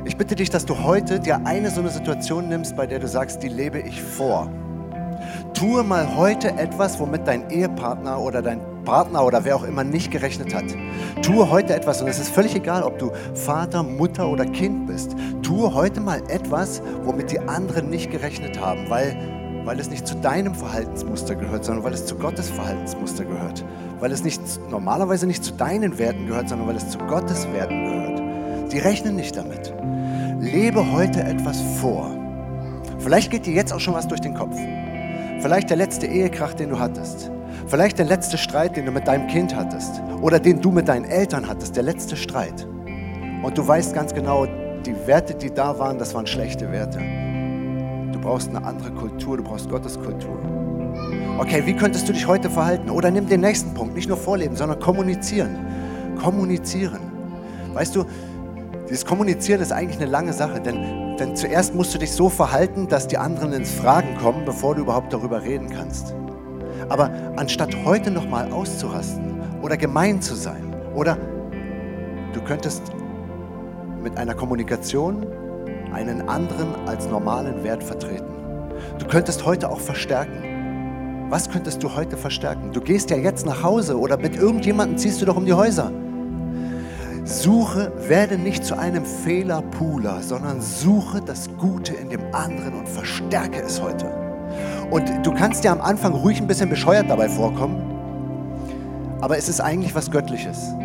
Ich 0.06 0.18
bitte 0.18 0.36
dich, 0.36 0.50
dass 0.50 0.66
du 0.66 0.84
heute 0.84 1.20
dir 1.20 1.46
eine 1.46 1.70
so 1.70 1.80
eine 1.80 1.90
Situation 1.90 2.50
nimmst, 2.50 2.76
bei 2.76 2.88
der 2.88 3.00
du 3.00 3.08
sagst, 3.08 3.44
die 3.44 3.48
lebe 3.48 3.80
ich 3.80 4.02
vor. 4.02 4.50
Tue 5.54 5.84
mal 5.84 6.18
heute 6.18 6.50
etwas, 6.58 7.00
womit 7.00 7.28
dein 7.28 7.50
Ehepartner 7.50 8.20
oder 8.20 8.42
dein 8.42 8.73
Partner 8.84 9.26
oder 9.26 9.46
wer 9.46 9.56
auch 9.56 9.64
immer 9.64 9.84
nicht 9.84 10.12
gerechnet 10.12 10.54
hat. 10.54 10.66
Tue 11.22 11.50
heute 11.50 11.76
etwas 11.76 12.02
und 12.02 12.08
es 12.08 12.20
ist 12.20 12.30
völlig 12.30 12.56
egal, 12.56 12.84
ob 12.84 13.00
du 13.00 13.12
Vater, 13.34 13.84
Mutter 13.84 14.28
oder 14.28 14.46
Kind 14.46 14.88
bist. 14.88 15.16
Tue 15.42 15.74
heute 15.74 16.02
mal 16.02 16.22
etwas, 16.30 16.82
womit 17.04 17.32
die 17.32 17.40
anderen 17.40 17.90
nicht 17.90 18.12
gerechnet 18.12 18.60
haben, 18.60 18.90
weil, 18.90 19.18
weil 19.66 19.80
es 19.80 19.90
nicht 19.90 20.08
zu 20.08 20.16
deinem 20.16 20.56
Verhaltensmuster 20.56 21.36
gehört, 21.36 21.66
sondern 21.66 21.84
weil 21.84 21.94
es 21.94 22.06
zu 22.06 22.16
Gottes 22.16 22.50
Verhaltensmuster 22.50 23.26
gehört. 23.26 23.64
Weil 24.00 24.12
es 24.12 24.24
nicht, 24.24 24.42
normalerweise 24.70 25.28
nicht 25.28 25.44
zu 25.44 25.54
deinen 25.54 25.98
Werten 25.98 26.28
gehört, 26.28 26.50
sondern 26.50 26.68
weil 26.68 26.76
es 26.76 26.90
zu 26.90 26.98
Gottes 27.00 27.48
Werten 27.54 27.84
gehört. 27.86 28.72
Die 28.72 28.80
rechnen 28.80 29.16
nicht 29.16 29.38
damit. 29.38 29.74
Lebe 30.40 30.92
heute 30.92 31.24
etwas 31.24 31.62
vor. 31.80 32.10
Vielleicht 33.00 33.32
geht 33.32 33.46
dir 33.46 33.54
jetzt 33.54 33.72
auch 33.74 33.80
schon 33.80 33.94
was 33.94 34.08
durch 34.08 34.22
den 34.22 34.34
Kopf. 34.34 34.58
Vielleicht 35.40 35.70
der 35.70 35.78
letzte 35.78 36.08
Ehekrach, 36.08 36.54
den 36.54 36.70
du 36.70 36.80
hattest. 36.80 37.33
Vielleicht 37.68 37.98
der 37.98 38.06
letzte 38.06 38.38
Streit, 38.38 38.76
den 38.76 38.86
du 38.86 38.92
mit 38.92 39.08
deinem 39.08 39.28
Kind 39.28 39.56
hattest. 39.56 40.02
Oder 40.22 40.40
den 40.40 40.62
du 40.62 40.72
mit 40.72 40.88
deinen 40.88 41.06
Eltern 41.06 41.48
hattest. 41.48 41.76
Der 41.76 41.84
letzte 41.84 42.16
Streit. 42.16 42.68
Und 43.42 43.58
du 43.58 43.68
weißt 43.68 43.94
ganz 43.94 44.14
genau, 44.14 44.46
die 44.86 44.96
Werte, 45.06 45.34
die 45.36 45.54
da 45.54 45.78
waren, 45.80 45.98
das 45.98 46.14
waren 46.14 46.28
schlechte 46.28 46.72
Werte. 46.72 47.00
Du 48.12 48.20
brauchst 48.20 48.50
eine 48.50 48.64
andere 48.66 48.92
Kultur, 48.92 49.38
du 49.38 49.44
brauchst 49.44 49.70
Gottes 49.70 50.00
Kultur. 50.00 50.38
Okay, 51.40 51.64
wie 51.66 51.74
könntest 51.74 52.08
du 52.08 52.14
dich 52.14 52.28
heute 52.28 52.50
verhalten? 52.50 52.90
Oder 52.90 53.12
nimm 53.12 53.28
den 53.28 53.42
nächsten 53.42 53.74
Punkt, 53.74 53.96
nicht 53.96 54.08
nur 54.08 54.18
vorleben, 54.18 54.56
sondern 54.56 54.80
kommunizieren. 54.80 55.58
Kommunizieren. 56.22 57.00
Weißt 57.74 57.96
du, 57.96 58.06
dieses 58.90 59.06
Kommunizieren 59.06 59.62
ist 59.62 59.72
eigentlich 59.72 60.00
eine 60.00 60.12
lange 60.12 60.34
Sache, 60.34 60.60
denn, 60.60 61.18
denn 61.18 61.36
zuerst 61.36 61.74
musst 61.74 61.94
du 61.94 61.98
dich 61.98 62.12
so 62.12 62.30
verhalten, 62.30 62.88
dass 62.88 63.08
die 63.08 63.18
anderen 63.18 63.54
ins 63.54 63.72
Fragen 63.72 64.16
kommen, 64.22 64.46
bevor 64.46 64.76
du 64.76 64.82
überhaupt 64.82 65.12
darüber 65.12 65.42
reden 65.42 65.70
kannst. 65.70 66.14
Aber 66.94 67.10
anstatt 67.38 67.76
heute 67.86 68.12
nochmal 68.12 68.52
auszurasten 68.52 69.42
oder 69.64 69.78
gemein 69.78 70.22
zu 70.22 70.36
sein 70.36 70.76
oder 70.94 71.18
du 72.34 72.42
könntest 72.42 72.84
mit 74.04 74.16
einer 74.16 74.36
Kommunikation 74.36 75.26
einen 75.92 76.30
anderen 76.30 76.76
als 76.86 77.08
normalen 77.08 77.64
Wert 77.64 77.84
vertreten. 77.84 78.32
Du 79.00 79.08
könntest 79.08 79.44
heute 79.44 79.72
auch 79.72 79.80
verstärken. 79.80 81.32
Was 81.32 81.50
könntest 81.50 81.82
du 81.82 81.96
heute 81.96 82.16
verstärken? 82.16 82.72
Du 82.74 82.80
gehst 82.80 83.10
ja 83.10 83.18
jetzt 83.18 83.44
nach 83.48 83.64
Hause 83.64 83.98
oder 83.98 84.18
mit 84.18 84.36
irgendjemandem 84.36 85.00
ziehst 85.00 85.20
du 85.20 85.26
doch 85.26 85.36
um 85.36 85.48
die 85.48 85.54
Häuser. 85.54 85.92
Suche, 87.24 87.92
werde 88.08 88.38
nicht 88.38 88.64
zu 88.64 88.78
einem 88.78 89.04
Fehlerpooler, 89.04 90.22
sondern 90.22 90.62
suche 90.62 91.22
das 91.22 91.50
Gute 91.58 91.96
in 91.96 92.10
dem 92.10 92.36
anderen 92.36 92.76
und 92.76 92.88
verstärke 92.88 93.64
es 93.64 93.82
heute. 93.82 94.23
Und 94.94 95.26
du 95.26 95.34
kannst 95.34 95.64
dir 95.64 95.72
am 95.72 95.82
Anfang 95.82 96.14
ruhig 96.14 96.40
ein 96.40 96.46
bisschen 96.46 96.70
bescheuert 96.70 97.10
dabei 97.10 97.28
vorkommen, 97.28 97.82
aber 99.22 99.40
es 99.40 99.50
ist 99.50 99.60
eigentlich 99.60 99.96
was 99.96 100.12
Göttliches. 100.12 100.76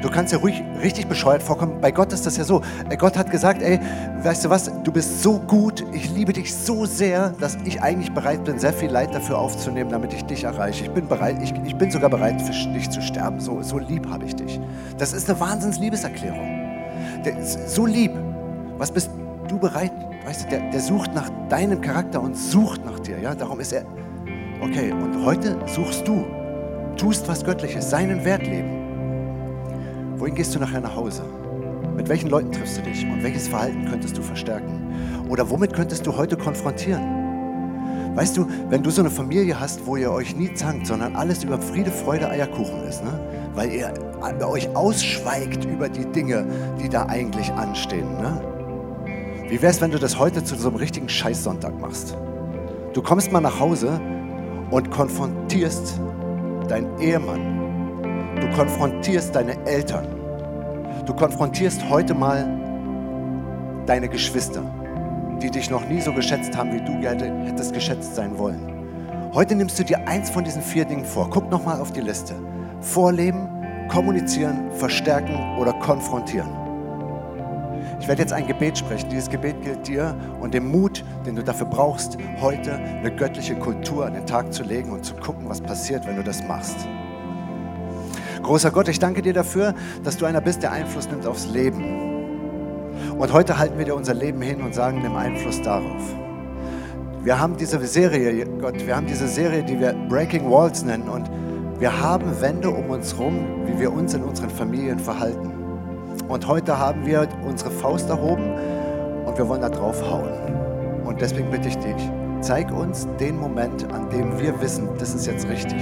Du 0.00 0.08
kannst 0.08 0.32
dir 0.32 0.36
ruhig 0.36 0.62
richtig 0.80 1.08
bescheuert 1.08 1.42
vorkommen. 1.42 1.80
Bei 1.80 1.90
Gott 1.90 2.12
ist 2.12 2.24
das 2.24 2.36
ja 2.36 2.44
so. 2.44 2.62
Äh, 2.88 2.96
Gott 2.96 3.18
hat 3.18 3.32
gesagt, 3.32 3.60
ey, 3.60 3.80
weißt 4.22 4.44
du 4.44 4.50
was, 4.50 4.70
du 4.84 4.92
bist 4.92 5.24
so 5.24 5.40
gut, 5.40 5.84
ich 5.92 6.08
liebe 6.10 6.32
dich 6.32 6.54
so 6.54 6.86
sehr, 6.86 7.30
dass 7.40 7.58
ich 7.64 7.82
eigentlich 7.82 8.12
bereit 8.12 8.44
bin, 8.44 8.60
sehr 8.60 8.72
viel 8.72 8.90
Leid 8.90 9.12
dafür 9.12 9.38
aufzunehmen, 9.38 9.90
damit 9.90 10.12
ich 10.12 10.24
dich 10.24 10.44
erreiche. 10.44 10.84
Ich 10.84 10.90
bin 10.92 11.08
bereit, 11.08 11.42
ich, 11.42 11.52
ich 11.64 11.74
bin 11.74 11.90
sogar 11.90 12.10
bereit, 12.10 12.40
für 12.40 12.52
dich 12.52 12.88
zu 12.90 13.02
sterben. 13.02 13.40
So, 13.40 13.60
so 13.62 13.78
lieb 13.78 14.08
habe 14.08 14.24
ich 14.24 14.36
dich. 14.36 14.60
Das 14.98 15.12
ist 15.12 15.28
eine 15.28 15.40
Wahnsinns-Liebeserklärung. 15.40 16.78
So 17.66 17.86
lieb. 17.86 18.12
Was 18.76 18.92
bist 18.92 19.10
du 19.48 19.58
bereit? 19.58 19.90
Weißt 20.28 20.44
du, 20.44 20.48
der, 20.50 20.70
der 20.70 20.80
sucht 20.80 21.14
nach 21.14 21.30
deinem 21.48 21.80
Charakter 21.80 22.20
und 22.20 22.36
sucht 22.36 22.84
nach 22.84 22.98
dir. 22.98 23.18
Ja, 23.18 23.34
darum 23.34 23.60
ist 23.60 23.72
er. 23.72 23.86
Okay, 24.60 24.92
und 24.92 25.24
heute 25.24 25.56
suchst 25.64 26.06
du, 26.06 26.22
tust 26.98 27.26
was 27.28 27.42
Göttliches, 27.42 27.88
seinen 27.88 28.22
Wert 28.26 28.42
leben. 28.42 28.68
Wohin 30.18 30.34
gehst 30.34 30.54
du 30.54 30.58
nachher 30.58 30.82
nach 30.82 30.94
Hause? 30.94 31.22
Mit 31.96 32.10
welchen 32.10 32.28
Leuten 32.28 32.52
triffst 32.52 32.76
du 32.76 32.82
dich 32.82 33.06
und 33.06 33.22
welches 33.22 33.48
Verhalten 33.48 33.86
könntest 33.88 34.18
du 34.18 34.22
verstärken? 34.22 34.94
Oder 35.30 35.48
womit 35.48 35.72
könntest 35.72 36.06
du 36.06 36.14
heute 36.14 36.36
konfrontieren? 36.36 38.14
Weißt 38.14 38.36
du, 38.36 38.46
wenn 38.68 38.82
du 38.82 38.90
so 38.90 39.00
eine 39.00 39.10
Familie 39.10 39.58
hast, 39.58 39.86
wo 39.86 39.96
ihr 39.96 40.12
euch 40.12 40.36
nie 40.36 40.52
zankt, 40.52 40.88
sondern 40.88 41.16
alles 41.16 41.42
über 41.42 41.58
Friede, 41.58 41.90
Freude, 41.90 42.28
Eierkuchen 42.28 42.82
ist, 42.82 43.02
ne? 43.02 43.18
weil 43.54 43.72
ihr 43.72 43.94
euch 44.46 44.76
ausschweigt 44.76 45.64
über 45.64 45.88
die 45.88 46.04
Dinge, 46.04 46.44
die 46.82 46.90
da 46.90 47.06
eigentlich 47.06 47.50
anstehen. 47.50 48.12
Ne? 48.20 48.57
Wie 49.48 49.62
wäre 49.62 49.72
es, 49.72 49.80
wenn 49.80 49.90
du 49.90 49.98
das 49.98 50.18
heute 50.18 50.44
zu 50.44 50.56
so 50.56 50.68
einem 50.68 50.76
richtigen 50.76 51.08
Scheißsonntag 51.08 51.80
machst? 51.80 52.14
Du 52.92 53.00
kommst 53.00 53.32
mal 53.32 53.40
nach 53.40 53.58
Hause 53.58 53.98
und 54.70 54.90
konfrontierst 54.90 55.98
deinen 56.68 57.00
Ehemann. 57.00 58.36
Du 58.42 58.50
konfrontierst 58.54 59.34
deine 59.34 59.56
Eltern. 59.66 60.06
Du 61.06 61.14
konfrontierst 61.14 61.88
heute 61.88 62.12
mal 62.12 62.46
deine 63.86 64.10
Geschwister, 64.10 64.62
die 65.40 65.50
dich 65.50 65.70
noch 65.70 65.88
nie 65.88 66.02
so 66.02 66.12
geschätzt 66.12 66.54
haben, 66.54 66.70
wie 66.74 66.84
du 66.84 67.00
gerne 67.00 67.46
hättest 67.46 67.72
geschätzt 67.72 68.16
sein 68.16 68.36
wollen. 68.36 68.60
Heute 69.32 69.54
nimmst 69.54 69.78
du 69.78 69.82
dir 69.82 70.06
eins 70.06 70.28
von 70.28 70.44
diesen 70.44 70.60
vier 70.60 70.84
Dingen 70.84 71.06
vor. 71.06 71.30
Guck 71.30 71.50
nochmal 71.50 71.80
auf 71.80 71.90
die 71.90 72.02
Liste. 72.02 72.34
Vorleben, 72.82 73.48
kommunizieren, 73.88 74.70
verstärken 74.72 75.56
oder 75.58 75.72
konfrontieren. 75.72 76.67
Ich 78.00 78.06
werde 78.06 78.22
jetzt 78.22 78.32
ein 78.32 78.46
Gebet 78.46 78.78
sprechen. 78.78 79.08
Dieses 79.10 79.28
Gebet 79.28 79.60
gilt 79.62 79.86
dir 79.86 80.14
und 80.40 80.54
dem 80.54 80.70
Mut, 80.70 81.04
den 81.26 81.36
du 81.36 81.42
dafür 81.42 81.66
brauchst, 81.66 82.16
heute 82.40 82.74
eine 82.74 83.10
göttliche 83.14 83.56
Kultur 83.56 84.06
an 84.06 84.14
den 84.14 84.26
Tag 84.26 84.52
zu 84.52 84.62
legen 84.62 84.92
und 84.92 85.04
zu 85.04 85.14
gucken, 85.14 85.48
was 85.48 85.60
passiert, 85.60 86.06
wenn 86.06 86.16
du 86.16 86.22
das 86.22 86.42
machst. 86.46 86.76
Großer 88.42 88.70
Gott, 88.70 88.88
ich 88.88 88.98
danke 88.98 89.20
dir 89.20 89.32
dafür, 89.32 89.74
dass 90.04 90.16
du 90.16 90.24
einer 90.24 90.40
bist, 90.40 90.62
der 90.62 90.72
Einfluss 90.72 91.08
nimmt 91.10 91.26
aufs 91.26 91.46
Leben. 91.48 92.08
Und 93.18 93.32
heute 93.32 93.58
halten 93.58 93.78
wir 93.78 93.84
dir 93.84 93.94
unser 93.94 94.14
Leben 94.14 94.40
hin 94.40 94.60
und 94.60 94.74
sagen, 94.74 95.02
nimm 95.02 95.16
Einfluss 95.16 95.60
darauf. 95.60 96.14
Wir 97.24 97.38
haben 97.38 97.56
diese 97.56 97.84
Serie, 97.84 98.46
Gott, 98.60 98.86
wir 98.86 98.96
haben 98.96 99.06
diese 99.06 99.26
Serie, 99.26 99.64
die 99.64 99.78
wir 99.78 99.92
Breaking 100.08 100.48
Walls 100.50 100.84
nennen 100.84 101.08
und 101.08 101.28
wir 101.80 102.00
haben 102.00 102.40
Wände 102.40 102.70
um 102.70 102.90
uns 102.90 103.12
herum, 103.12 103.44
wie 103.66 103.78
wir 103.80 103.92
uns 103.92 104.14
in 104.14 104.22
unseren 104.22 104.50
Familien 104.50 104.98
verhalten. 104.98 105.52
Und 106.28 106.46
heute 106.46 106.78
haben 106.78 107.06
wir 107.06 107.28
unsere 107.48 107.70
Faust 107.70 108.08
erhoben 108.08 108.52
und 109.26 109.36
wir 109.36 109.48
wollen 109.48 109.62
da 109.62 109.68
drauf 109.68 110.00
hauen. 110.08 110.30
Und 111.04 111.20
deswegen 111.20 111.50
bitte 111.50 111.68
ich 111.68 111.76
dich, 111.76 112.10
zeig 112.40 112.70
uns 112.70 113.08
den 113.18 113.38
Moment, 113.38 113.90
an 113.92 114.08
dem 114.10 114.38
wir 114.38 114.60
wissen, 114.60 114.88
das 114.98 115.14
ist 115.14 115.26
jetzt 115.26 115.48
richtig. 115.48 115.80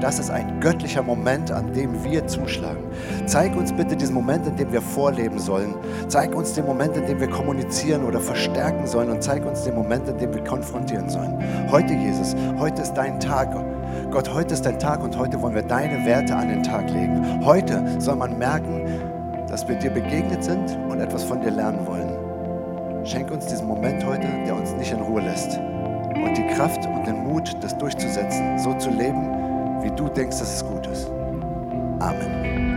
Das 0.00 0.20
ist 0.20 0.30
ein 0.30 0.60
göttlicher 0.60 1.02
Moment, 1.02 1.50
an 1.50 1.72
dem 1.72 2.04
wir 2.04 2.24
zuschlagen. 2.28 2.84
Zeig 3.26 3.56
uns 3.56 3.72
bitte 3.72 3.96
diesen 3.96 4.14
Moment, 4.14 4.46
in 4.46 4.54
dem 4.54 4.70
wir 4.70 4.80
vorleben 4.80 5.40
sollen. 5.40 5.74
Zeig 6.06 6.36
uns 6.36 6.52
den 6.52 6.66
Moment, 6.66 6.96
in 6.96 7.04
dem 7.06 7.18
wir 7.18 7.28
kommunizieren 7.28 8.04
oder 8.04 8.20
verstärken 8.20 8.86
sollen. 8.86 9.10
Und 9.10 9.24
zeig 9.24 9.44
uns 9.44 9.64
den 9.64 9.74
Moment, 9.74 10.08
in 10.08 10.16
dem 10.18 10.32
wir 10.32 10.44
konfrontieren 10.44 11.10
sollen. 11.10 11.42
Heute, 11.72 11.94
Jesus, 11.94 12.36
heute 12.58 12.82
ist 12.82 12.94
dein 12.94 13.18
Tag. 13.18 13.48
Gott, 14.12 14.32
heute 14.32 14.54
ist 14.54 14.64
dein 14.64 14.78
Tag 14.78 15.02
und 15.02 15.18
heute 15.18 15.42
wollen 15.42 15.56
wir 15.56 15.62
deine 15.62 16.06
Werte 16.06 16.36
an 16.36 16.48
den 16.48 16.62
Tag 16.62 16.88
legen. 16.90 17.44
Heute 17.44 17.84
soll 17.98 18.16
man 18.16 18.38
merken, 18.38 18.82
dass 19.48 19.66
wir 19.66 19.76
dir 19.76 19.90
begegnet 19.90 20.44
sind 20.44 20.76
und 20.88 21.00
etwas 21.00 21.24
von 21.24 21.40
dir 21.40 21.50
lernen 21.50 21.86
wollen. 21.86 23.06
Schenk 23.06 23.30
uns 23.30 23.46
diesen 23.46 23.66
Moment 23.66 24.04
heute, 24.04 24.26
der 24.44 24.54
uns 24.54 24.72
nicht 24.72 24.92
in 24.92 25.00
Ruhe 25.00 25.22
lässt. 25.22 25.58
Und 25.58 26.36
die 26.36 26.46
Kraft 26.54 26.84
und 26.86 27.06
den 27.06 27.24
Mut, 27.24 27.56
das 27.62 27.76
durchzusetzen, 27.78 28.58
so 28.58 28.74
zu 28.74 28.90
leben, 28.90 29.82
wie 29.82 29.90
du 29.90 30.08
denkst, 30.08 30.38
dass 30.38 30.56
es 30.56 30.64
gut 30.64 30.86
ist. 30.86 31.08
Amen. 32.00 32.67